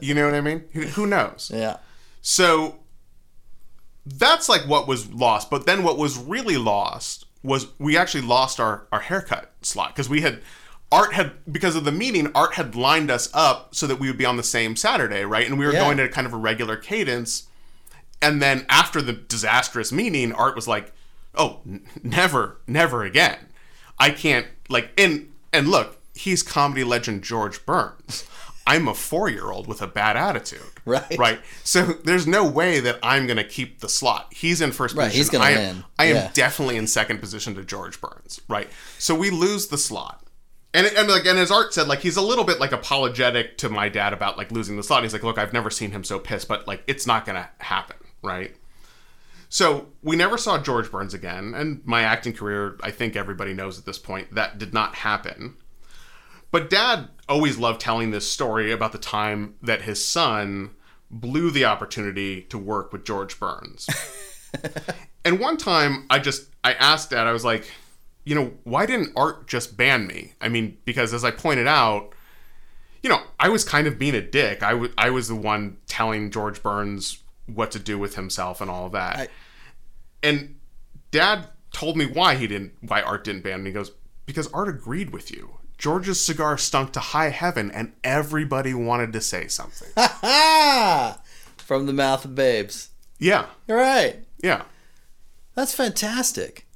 You 0.00 0.14
know 0.14 0.24
what 0.26 0.34
I 0.34 0.40
mean? 0.40 0.64
Who, 0.72 0.82
who 0.82 1.06
knows? 1.06 1.50
yeah 1.54 1.76
So 2.22 2.76
that's 4.04 4.48
like 4.48 4.62
what 4.62 4.86
was 4.86 5.12
lost. 5.12 5.50
But 5.50 5.66
then 5.66 5.82
what 5.82 5.98
was 5.98 6.16
really 6.18 6.56
lost 6.56 7.26
was 7.42 7.66
we 7.78 7.96
actually 7.96 8.22
lost 8.26 8.58
our, 8.60 8.86
our 8.92 9.00
haircut 9.00 9.52
slot 9.62 9.94
because 9.94 10.08
we 10.08 10.20
had 10.20 10.40
Art 10.92 11.12
had 11.14 11.32
because 11.50 11.74
of 11.74 11.84
the 11.84 11.92
meeting, 11.92 12.30
Art 12.34 12.54
had 12.54 12.76
lined 12.76 13.10
us 13.10 13.28
up 13.34 13.74
so 13.74 13.86
that 13.88 13.98
we 13.98 14.06
would 14.08 14.18
be 14.18 14.24
on 14.24 14.36
the 14.36 14.42
same 14.44 14.76
Saturday, 14.76 15.24
right? 15.24 15.46
And 15.46 15.58
we 15.58 15.66
were 15.66 15.72
Yeah. 15.72 15.80
going 15.80 15.98
at 15.98 16.12
kind 16.12 16.26
of 16.26 16.32
a 16.32 16.36
regular 16.36 16.76
cadence. 16.76 17.48
And 18.22 18.40
then 18.40 18.64
after 18.68 19.02
the 19.02 19.12
disastrous 19.12 19.90
meeting, 19.92 20.32
Art 20.32 20.54
was 20.56 20.66
like, 20.68 20.92
"Oh, 21.34 21.60
n- 21.66 21.84
never, 22.02 22.58
never 22.68 23.02
again. 23.04 23.36
I 23.98 24.10
can't 24.10 24.46
like." 24.68 24.90
And 24.96 25.32
and 25.52 25.68
look, 25.68 26.00
he's 26.16 26.42
comedy 26.42 26.84
legend 26.84 27.22
George 27.22 27.64
Burns. 27.66 28.24
I'm 28.68 28.88
a 28.88 28.94
four 28.94 29.28
year 29.28 29.50
old 29.52 29.68
with 29.68 29.80
a 29.80 29.86
bad 29.86 30.16
attitude. 30.16 30.60
Right. 30.84 31.16
Right. 31.18 31.40
So 31.62 31.84
there's 31.84 32.26
no 32.26 32.44
way 32.48 32.80
that 32.80 32.98
I'm 33.02 33.26
going 33.26 33.36
to 33.36 33.44
keep 33.44 33.78
the 33.80 33.88
slot. 33.88 34.32
He's 34.32 34.60
in 34.60 34.72
first 34.72 34.96
position. 34.96 35.08
Right, 35.08 35.16
he's 35.16 35.30
gonna 35.30 35.44
I 35.44 35.50
am, 35.50 35.74
win. 35.76 35.84
I 36.00 36.04
am 36.06 36.16
Yeah. 36.16 36.30
definitely 36.34 36.76
in 36.76 36.86
second 36.88 37.20
position 37.20 37.54
to 37.54 37.64
George 37.64 38.00
Burns. 38.00 38.40
Right. 38.48 38.68
So 38.98 39.14
we 39.14 39.30
lose 39.30 39.68
the 39.68 39.78
slot. 39.78 40.24
and, 40.74 40.86
and 40.86 41.08
like 41.08 41.26
and 41.26 41.38
as 41.38 41.50
Art 41.52 41.74
said, 41.74 41.86
like 41.86 42.00
he's 42.00 42.16
a 42.16 42.22
little 42.22 42.42
bit 42.44 42.58
like 42.58 42.72
apologetic 42.72 43.56
to 43.58 43.68
my 43.68 43.88
dad 43.88 44.12
about 44.12 44.36
like 44.36 44.50
losing 44.50 44.76
the 44.76 44.82
slot. 44.82 45.04
He's 45.04 45.12
like, 45.12 45.22
look, 45.22 45.38
I've 45.38 45.52
never 45.52 45.70
seen 45.70 45.92
him 45.92 46.02
so 46.02 46.18
pissed, 46.18 46.48
but 46.48 46.66
like 46.66 46.82
it's 46.88 47.06
not 47.06 47.24
gonna 47.24 47.48
happen, 47.58 47.96
right? 48.22 48.54
So 49.48 49.86
we 50.02 50.16
never 50.16 50.36
saw 50.36 50.60
George 50.60 50.90
Burns 50.90 51.14
again, 51.14 51.54
and 51.54 51.80
my 51.86 52.02
acting 52.02 52.32
career, 52.32 52.76
I 52.82 52.90
think 52.90 53.14
everybody 53.14 53.54
knows 53.54 53.78
at 53.78 53.84
this 53.86 53.98
point, 53.98 54.34
that 54.34 54.58
did 54.58 54.74
not 54.74 54.96
happen. 54.96 55.54
But 56.56 56.70
Dad 56.70 57.10
always 57.28 57.58
loved 57.58 57.82
telling 57.82 58.12
this 58.12 58.32
story 58.32 58.72
about 58.72 58.92
the 58.92 58.98
time 58.98 59.56
that 59.60 59.82
his 59.82 60.02
son 60.02 60.70
blew 61.10 61.50
the 61.50 61.66
opportunity 61.66 62.44
to 62.44 62.56
work 62.56 62.94
with 62.94 63.04
George 63.04 63.38
Burns. 63.38 63.86
and 65.26 65.38
one 65.38 65.58
time, 65.58 66.06
I 66.08 66.18
just 66.18 66.48
I 66.64 66.72
asked 66.72 67.10
Dad, 67.10 67.26
I 67.26 67.32
was 67.32 67.44
like, 67.44 67.70
you 68.24 68.34
know, 68.34 68.54
why 68.64 68.86
didn't 68.86 69.12
Art 69.14 69.46
just 69.46 69.76
ban 69.76 70.06
me? 70.06 70.32
I 70.40 70.48
mean, 70.48 70.78
because 70.86 71.12
as 71.12 71.24
I 71.26 71.30
pointed 71.30 71.66
out, 71.66 72.14
you 73.02 73.10
know, 73.10 73.20
I 73.38 73.50
was 73.50 73.62
kind 73.62 73.86
of 73.86 73.98
being 73.98 74.14
a 74.14 74.22
dick. 74.22 74.62
I, 74.62 74.70
w- 74.70 74.94
I 74.96 75.10
was 75.10 75.28
the 75.28 75.36
one 75.36 75.76
telling 75.86 76.30
George 76.30 76.62
Burns 76.62 77.22
what 77.44 77.70
to 77.72 77.78
do 77.78 77.98
with 77.98 78.14
himself 78.14 78.62
and 78.62 78.70
all 78.70 78.86
of 78.86 78.92
that. 78.92 79.16
I- 79.18 79.28
and 80.22 80.58
Dad 81.10 81.48
told 81.70 81.98
me 81.98 82.06
why 82.06 82.36
he 82.36 82.46
didn't, 82.46 82.72
why 82.80 83.02
Art 83.02 83.24
didn't 83.24 83.42
ban 83.44 83.62
me. 83.62 83.68
He 83.68 83.74
goes, 83.74 83.92
because 84.24 84.50
Art 84.54 84.70
agreed 84.70 85.10
with 85.10 85.30
you. 85.30 85.58
George's 85.78 86.24
cigar 86.24 86.56
stunk 86.56 86.92
to 86.92 87.00
high 87.00 87.30
heaven, 87.30 87.70
and 87.70 87.92
everybody 88.02 88.72
wanted 88.74 89.12
to 89.12 89.20
say 89.20 89.46
something. 89.48 89.88
From 91.56 91.86
the 91.86 91.92
mouth 91.92 92.24
of 92.24 92.34
babes. 92.34 92.90
yeah, 93.18 93.46
You're 93.66 93.78
right. 93.78 94.16
yeah. 94.42 94.62
That's 95.54 95.74
fantastic. 95.74 96.66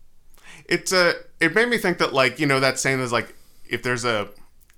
It's 0.66 0.92
a. 0.92 1.14
It 1.40 1.54
made 1.54 1.68
me 1.68 1.78
think 1.78 1.98
that, 1.98 2.12
like, 2.12 2.38
you 2.38 2.46
know, 2.46 2.60
that 2.60 2.78
saying 2.78 3.00
is 3.00 3.12
like, 3.12 3.34
if 3.68 3.82
there's 3.82 4.04
a, 4.04 4.28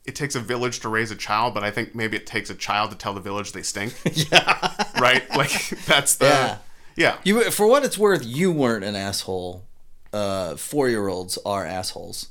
it 0.05 0.15
takes 0.15 0.35
a 0.35 0.41
village 0.41 0.81
to 0.81 0.89
raise 0.89 1.11
a 1.11 1.17
child, 1.17 1.55
but 1.55 1.63
I 1.63 1.71
think 1.71 1.95
maybe 1.95 2.17
it 2.17 2.27
takes 2.27 2.51
a 2.51 2.55
child 2.55 2.91
to 2.91 2.97
tell 2.97 3.15
the 3.15 3.21
village 3.21 3.53
they 3.53 3.63
stink. 3.63 3.95
yeah. 4.33 4.73
right? 5.01 5.23
Like 5.37 5.69
that's 5.87 6.17
the. 6.17 6.27
Yeah. 6.27 6.59
Yeah. 6.97 7.17
You, 7.25 7.51
for 7.51 7.67
what 7.67 7.85
it's 7.85 7.97
worth, 7.97 8.25
you 8.25 8.53
weren't 8.53 8.85
an 8.85 8.95
asshole. 8.97 9.65
Uh, 10.13 10.57
four-year-olds 10.57 11.39
are 11.47 11.65
assholes. 11.65 12.29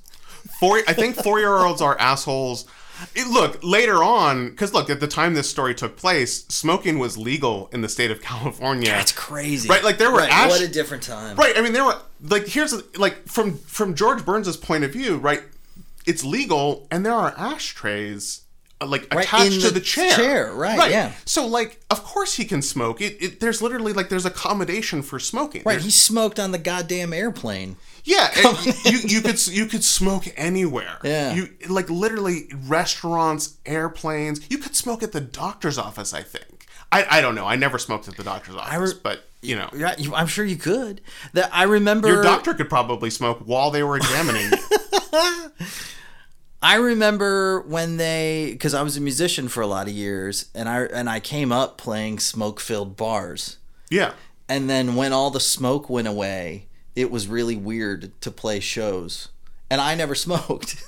Four. 0.62 0.78
I 0.88 0.94
think 0.94 1.16
four-year-olds 1.16 1.82
are 1.82 1.98
assholes. 2.00 2.68
It, 3.16 3.26
look 3.28 3.64
later 3.64 4.04
on, 4.04 4.52
because 4.52 4.76
look 4.76 4.92
at 4.92 5.00
the 5.00 5.08
time 5.08 5.34
this 5.34 5.50
story 5.50 5.74
took 5.74 5.98
place, 5.98 6.46
smoking 6.50 7.00
was 7.00 7.18
legal 7.18 7.68
in 7.74 7.82
the 7.82 7.90
state 7.90 8.12
of 8.12 8.22
California. 8.22 8.92
That's 8.92 9.12
crazy. 9.12 9.68
Right, 9.68 9.84
like, 9.84 9.98
there 9.98 10.12
were 10.12 10.20
Right, 10.20 10.32
ash- 10.32 10.52
What 10.52 10.62
a 10.62 10.68
different 10.68 11.02
time. 11.02 11.36
Right. 11.36 11.58
I 11.58 11.62
mean, 11.62 11.74
there 11.74 11.84
were 11.84 11.98
like 12.22 12.46
here's 12.46 12.74
like 12.96 13.28
from 13.28 13.58
from 13.58 13.96
George 13.96 14.24
Burns's 14.24 14.56
point 14.56 14.84
of 14.84 14.94
view, 14.94 15.18
right? 15.18 15.42
It's 16.06 16.24
legal, 16.24 16.88
and 16.92 17.04
there 17.04 17.14
are 17.14 17.34
ashtrays 17.38 18.42
Uh, 18.82 18.86
like 18.88 19.14
Right, 19.14 19.26
attached 19.26 19.62
to 19.62 19.68
the 19.68 19.76
the 19.76 19.80
chair. 19.82 20.16
chair, 20.16 20.54
right, 20.54 20.90
yeah. 20.90 21.14
So 21.26 21.46
like, 21.46 21.80
of 21.92 22.04
course 22.04 22.34
he 22.36 22.46
can 22.46 22.62
smoke. 22.64 23.00
It, 23.00 23.22
it 23.22 23.40
there's 23.40 23.62
literally 23.62 23.94
like 23.94 24.10
there's 24.10 24.26
accommodation 24.26 25.02
for 25.04 25.20
smoking. 25.20 25.62
Right, 25.66 25.74
There's- 25.74 25.86
he 25.86 25.92
smoked 25.92 26.40
on 26.40 26.52
the 26.52 26.58
goddamn 26.58 27.14
airplane. 27.14 27.76
yeah, 28.04 28.32
you 28.86 28.98
you 29.04 29.22
could 29.22 29.46
you 29.48 29.68
could 29.68 29.84
smoke 29.84 30.26
anywhere. 30.36 30.98
Yeah. 31.04 31.34
You 31.36 31.50
like 31.70 31.90
literally 31.92 32.50
restaurants, 32.68 33.58
airplanes. 33.66 34.42
You 34.50 34.58
could 34.58 34.76
smoke 34.76 35.04
at 35.04 35.12
the 35.12 35.22
doctor's 35.22 35.78
office. 35.78 36.12
I 36.14 36.24
think. 36.24 36.66
I, 36.92 37.06
I 37.20 37.22
don't 37.22 37.36
know. 37.36 37.46
I 37.46 37.56
never 37.56 37.78
smoked 37.78 38.08
at 38.10 38.18
the 38.18 38.24
doctor's 38.24 38.56
office, 38.56 38.94
re- 38.96 39.00
but 39.04 39.24
you 39.44 39.56
know, 39.56 39.70
Yeah, 39.74 39.94
you- 39.98 40.14
I'm 40.16 40.28
sure 40.28 40.44
you 40.44 40.58
could. 40.58 41.02
That 41.34 41.50
I 41.54 41.64
remember. 41.64 42.08
your 42.08 42.24
doctor 42.24 42.54
could 42.56 42.68
probably 42.70 43.10
smoke 43.12 43.40
while 43.46 43.70
they 43.72 43.84
were 43.84 43.96
examining 43.98 44.52
you. 44.52 45.52
I 46.64 46.76
remember 46.76 47.62
when 47.62 47.98
they, 47.98 48.50
because 48.52 48.74
I 48.74 48.84
was 48.84 48.96
a 48.98 49.02
musician 49.02 49.48
for 49.48 49.62
a 49.62 49.68
lot 49.68 49.88
of 49.88 49.94
years, 49.94 50.50
and 50.54 50.70
I 50.70 50.82
and 50.84 51.10
I 51.10 51.20
came 51.20 51.52
up 51.52 51.78
playing 51.78 52.20
smoke-filled 52.20 52.96
bars, 52.96 53.58
Yeah. 53.90 54.14
and 54.48 54.70
then 54.70 54.96
when 54.96 55.12
all 55.12 55.32
the 55.32 55.40
smoke 55.40 55.90
went 55.90 56.08
away, 56.08 56.68
it 56.96 57.10
was 57.10 57.28
really 57.28 57.56
weird 57.56 58.12
to 58.22 58.30
play 58.32 58.60
shows, 58.60 59.30
and 59.70 59.82
I 59.82 59.96
never 59.96 60.14
smoked. 60.28 60.84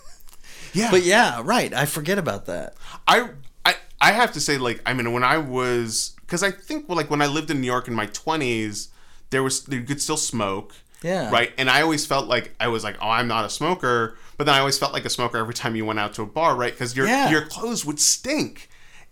Yeah. 0.73 0.91
but 0.91 1.03
yeah, 1.03 1.41
right. 1.43 1.73
I 1.73 1.85
forget 1.85 2.17
about 2.17 2.45
that. 2.47 2.75
I 3.07 3.29
I 3.65 3.75
I 4.01 4.11
have 4.11 4.31
to 4.33 4.39
say, 4.39 4.57
like, 4.57 4.81
I 4.85 4.93
mean, 4.93 5.11
when 5.11 5.23
I 5.23 5.37
was, 5.37 6.15
because 6.21 6.43
I 6.43 6.51
think, 6.51 6.87
like, 6.89 7.09
when 7.09 7.21
I 7.21 7.27
lived 7.27 7.49
in 7.49 7.61
New 7.61 7.67
York 7.67 7.87
in 7.87 7.93
my 7.95 8.05
twenties, 8.07 8.89
there 9.31 9.41
was 9.43 9.67
you 9.69 9.81
could 9.83 10.01
still 10.01 10.17
smoke. 10.17 10.73
Yeah. 11.03 11.29
Right. 11.29 11.51
And 11.57 11.69
I 11.69 11.81
always 11.81 12.05
felt 12.05 12.27
like 12.27 12.55
I 12.59 12.69
was 12.69 12.83
like, 12.83 12.95
oh, 13.01 13.09
I'm 13.09 13.27
not 13.27 13.45
a 13.45 13.49
smoker, 13.49 14.17
but 14.37 14.45
then 14.45 14.55
I 14.55 14.59
always 14.59 14.77
felt 14.77 14.93
like 14.93 15.05
a 15.05 15.09
smoker 15.09 15.37
every 15.37 15.53
time 15.53 15.75
you 15.75 15.85
went 15.85 15.99
out 15.99 16.13
to 16.15 16.21
a 16.21 16.25
bar, 16.25 16.55
right? 16.55 16.71
Because 16.73 16.95
your 16.95 17.05
Yeah. 17.07 17.29
your 17.29 17.41
clothes 17.45 17.83
would 17.85 17.99
stink, 17.99 18.69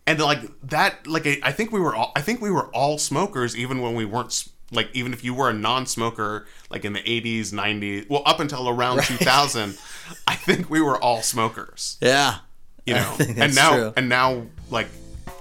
and 0.08 0.20
like 0.20 0.40
that, 0.70 1.06
like 1.06 1.28
I, 1.44 1.52
think 1.52 1.72
we 1.72 1.80
were 1.80 1.94
all, 1.96 2.12
I 2.16 2.22
think 2.22 2.42
we 2.42 2.50
were 2.50 2.68
all 2.68 2.98
smokers, 2.98 3.56
even 3.56 3.82
when 3.82 3.94
we 3.96 4.06
weren't. 4.06 4.48
Like 4.74 4.88
even 4.94 5.12
if 5.12 5.22
you 5.22 5.34
were 5.34 5.50
a 5.50 5.54
non-smoker, 5.54 6.46
like 6.70 6.86
in 6.86 6.94
the 6.94 7.02
'80s, 7.02 7.52
'90s, 7.52 8.10
well, 8.10 8.24
up 8.26 8.40
until 8.40 8.70
around 8.70 9.04
2000, 9.04 9.78
I 10.26 10.36
think 10.36 10.70
we 10.70 10.80
were 10.80 10.98
all 10.98 11.22
smokers 11.22 11.98
Yeah. 12.02 12.38
you 12.86 12.94
know 12.94 13.16
and 13.20 13.54
now 13.54 13.74
true. 13.74 13.94
and 13.98 14.08
now 14.10 14.44
like 14.72 14.88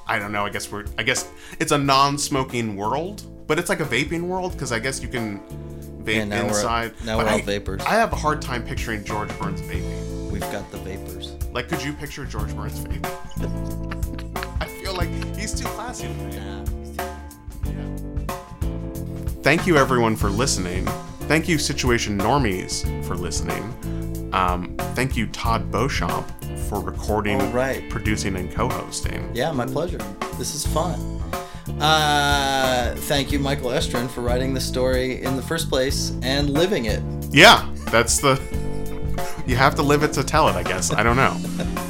i 0.07 0.19
don't 0.19 0.31
know 0.33 0.45
i 0.45 0.51
guess 0.51 0.71
we're 0.71 0.85
i 0.99 1.03
guess 1.03 1.27
it's 1.59 1.73
a 1.73 1.79
non-smoking 1.79 2.77
world 2.77 3.23
but 3.47 3.59
it's 3.59 3.69
like 3.71 3.81
a 3.81 3.85
vaping 3.85 4.23
world 4.25 4.53
because 4.53 4.73
i 4.73 4.79
guess 4.79 5.01
you 5.01 5.09
can 5.09 5.41
vape 6.05 6.15
Yeah, 6.17 6.25
now 6.25 6.47
we're- 6.47 6.63
now 7.05 7.17
but 7.19 7.27
we're 7.27 7.33
all 7.33 7.39
I, 7.39 7.43
vapors. 7.43 7.83
i 7.83 7.91
have 7.91 8.13
a 8.13 8.17
hard 8.17 8.41
time 8.43 8.63
picturing 8.65 9.05
george 9.05 9.37
burns 9.39 9.61
vaping 9.63 10.31
We've 10.31 10.41
got 10.53 10.71
the 10.71 10.79
vapors. 10.79 11.33
like 11.53 11.69
could 11.69 11.83
you 11.83 11.93
picture 11.93 12.25
george 12.25 12.55
burns 12.57 12.79
vaping 12.81 13.05
i 14.61 14.67
feel 14.67 14.95
like 14.95 15.09
he's 15.37 15.53
too 15.53 15.67
classy 15.69 16.07
to 16.07 16.13
Yeah. 16.33 16.65
thank 19.43 19.67
you 19.67 19.77
everyone 19.77 20.17
for 20.17 20.31
listening 20.31 20.87
thank 21.23 21.49
you 21.49 21.59
situation 21.59 22.19
normies 22.19 22.85
for 23.05 23.15
listening 23.17 23.75
um, 24.33 24.77
thank 24.95 25.17
you 25.17 25.27
todd 25.29 25.71
beauchamp 25.73 26.27
for 26.69 26.81
recording 26.81 27.51
right. 27.53 27.89
producing 27.91 28.37
and 28.37 28.53
co-hosting 28.53 29.29
Yeah, 29.35 29.51
my 29.51 29.67
pleasure. 29.67 29.99
This 30.39 30.55
is 30.55 30.65
fun. 30.65 31.21
Uh, 31.81 32.95
thank 32.95 33.33
you, 33.33 33.39
Michael 33.39 33.71
Estrin, 33.71 34.09
for 34.09 34.21
writing 34.21 34.53
the 34.55 34.61
story 34.61 35.23
in 35.23 35.37
the 35.37 35.43
first 35.43 35.69
place 35.69 36.13
and 36.23 36.51
living 36.51 36.85
it. 36.87 37.03
Yeah, 37.31 37.69
that's 37.87 38.19
the. 38.19 38.41
You 39.47 39.57
have 39.57 39.75
to 39.77 39.83
live 39.83 40.03
it 40.03 40.13
to 40.15 40.23
tell 40.23 40.49
it, 40.49 40.53
I 40.57 40.63
guess. 40.63 40.93
I 40.93 41.03
don't 41.03 41.17
know. 41.17 41.37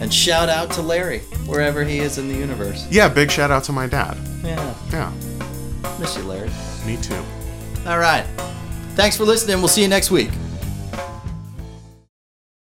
And 0.00 0.12
shout 0.12 0.48
out 0.48 0.68
to 0.72 0.82
Larry, 0.82 1.20
wherever 1.46 1.84
he 1.84 2.00
is 2.00 2.18
in 2.18 2.26
the 2.26 2.34
universe. 2.34 2.88
Yeah, 2.90 3.08
big 3.08 3.30
shout 3.30 3.52
out 3.52 3.62
to 3.64 3.72
my 3.72 3.86
dad. 3.86 4.16
Yeah, 4.42 4.74
Yeah, 4.90 5.12
miss 6.00 6.16
you, 6.16 6.24
Larry. 6.24 6.50
me 6.84 6.96
too. 7.00 7.22
All 7.86 8.00
right. 8.00 8.24
Thanks 8.96 9.16
for 9.16 9.22
listening. 9.24 9.58
We'll 9.58 9.68
see 9.68 9.82
you 9.82 9.86
next 9.86 10.10
week. 10.10 10.30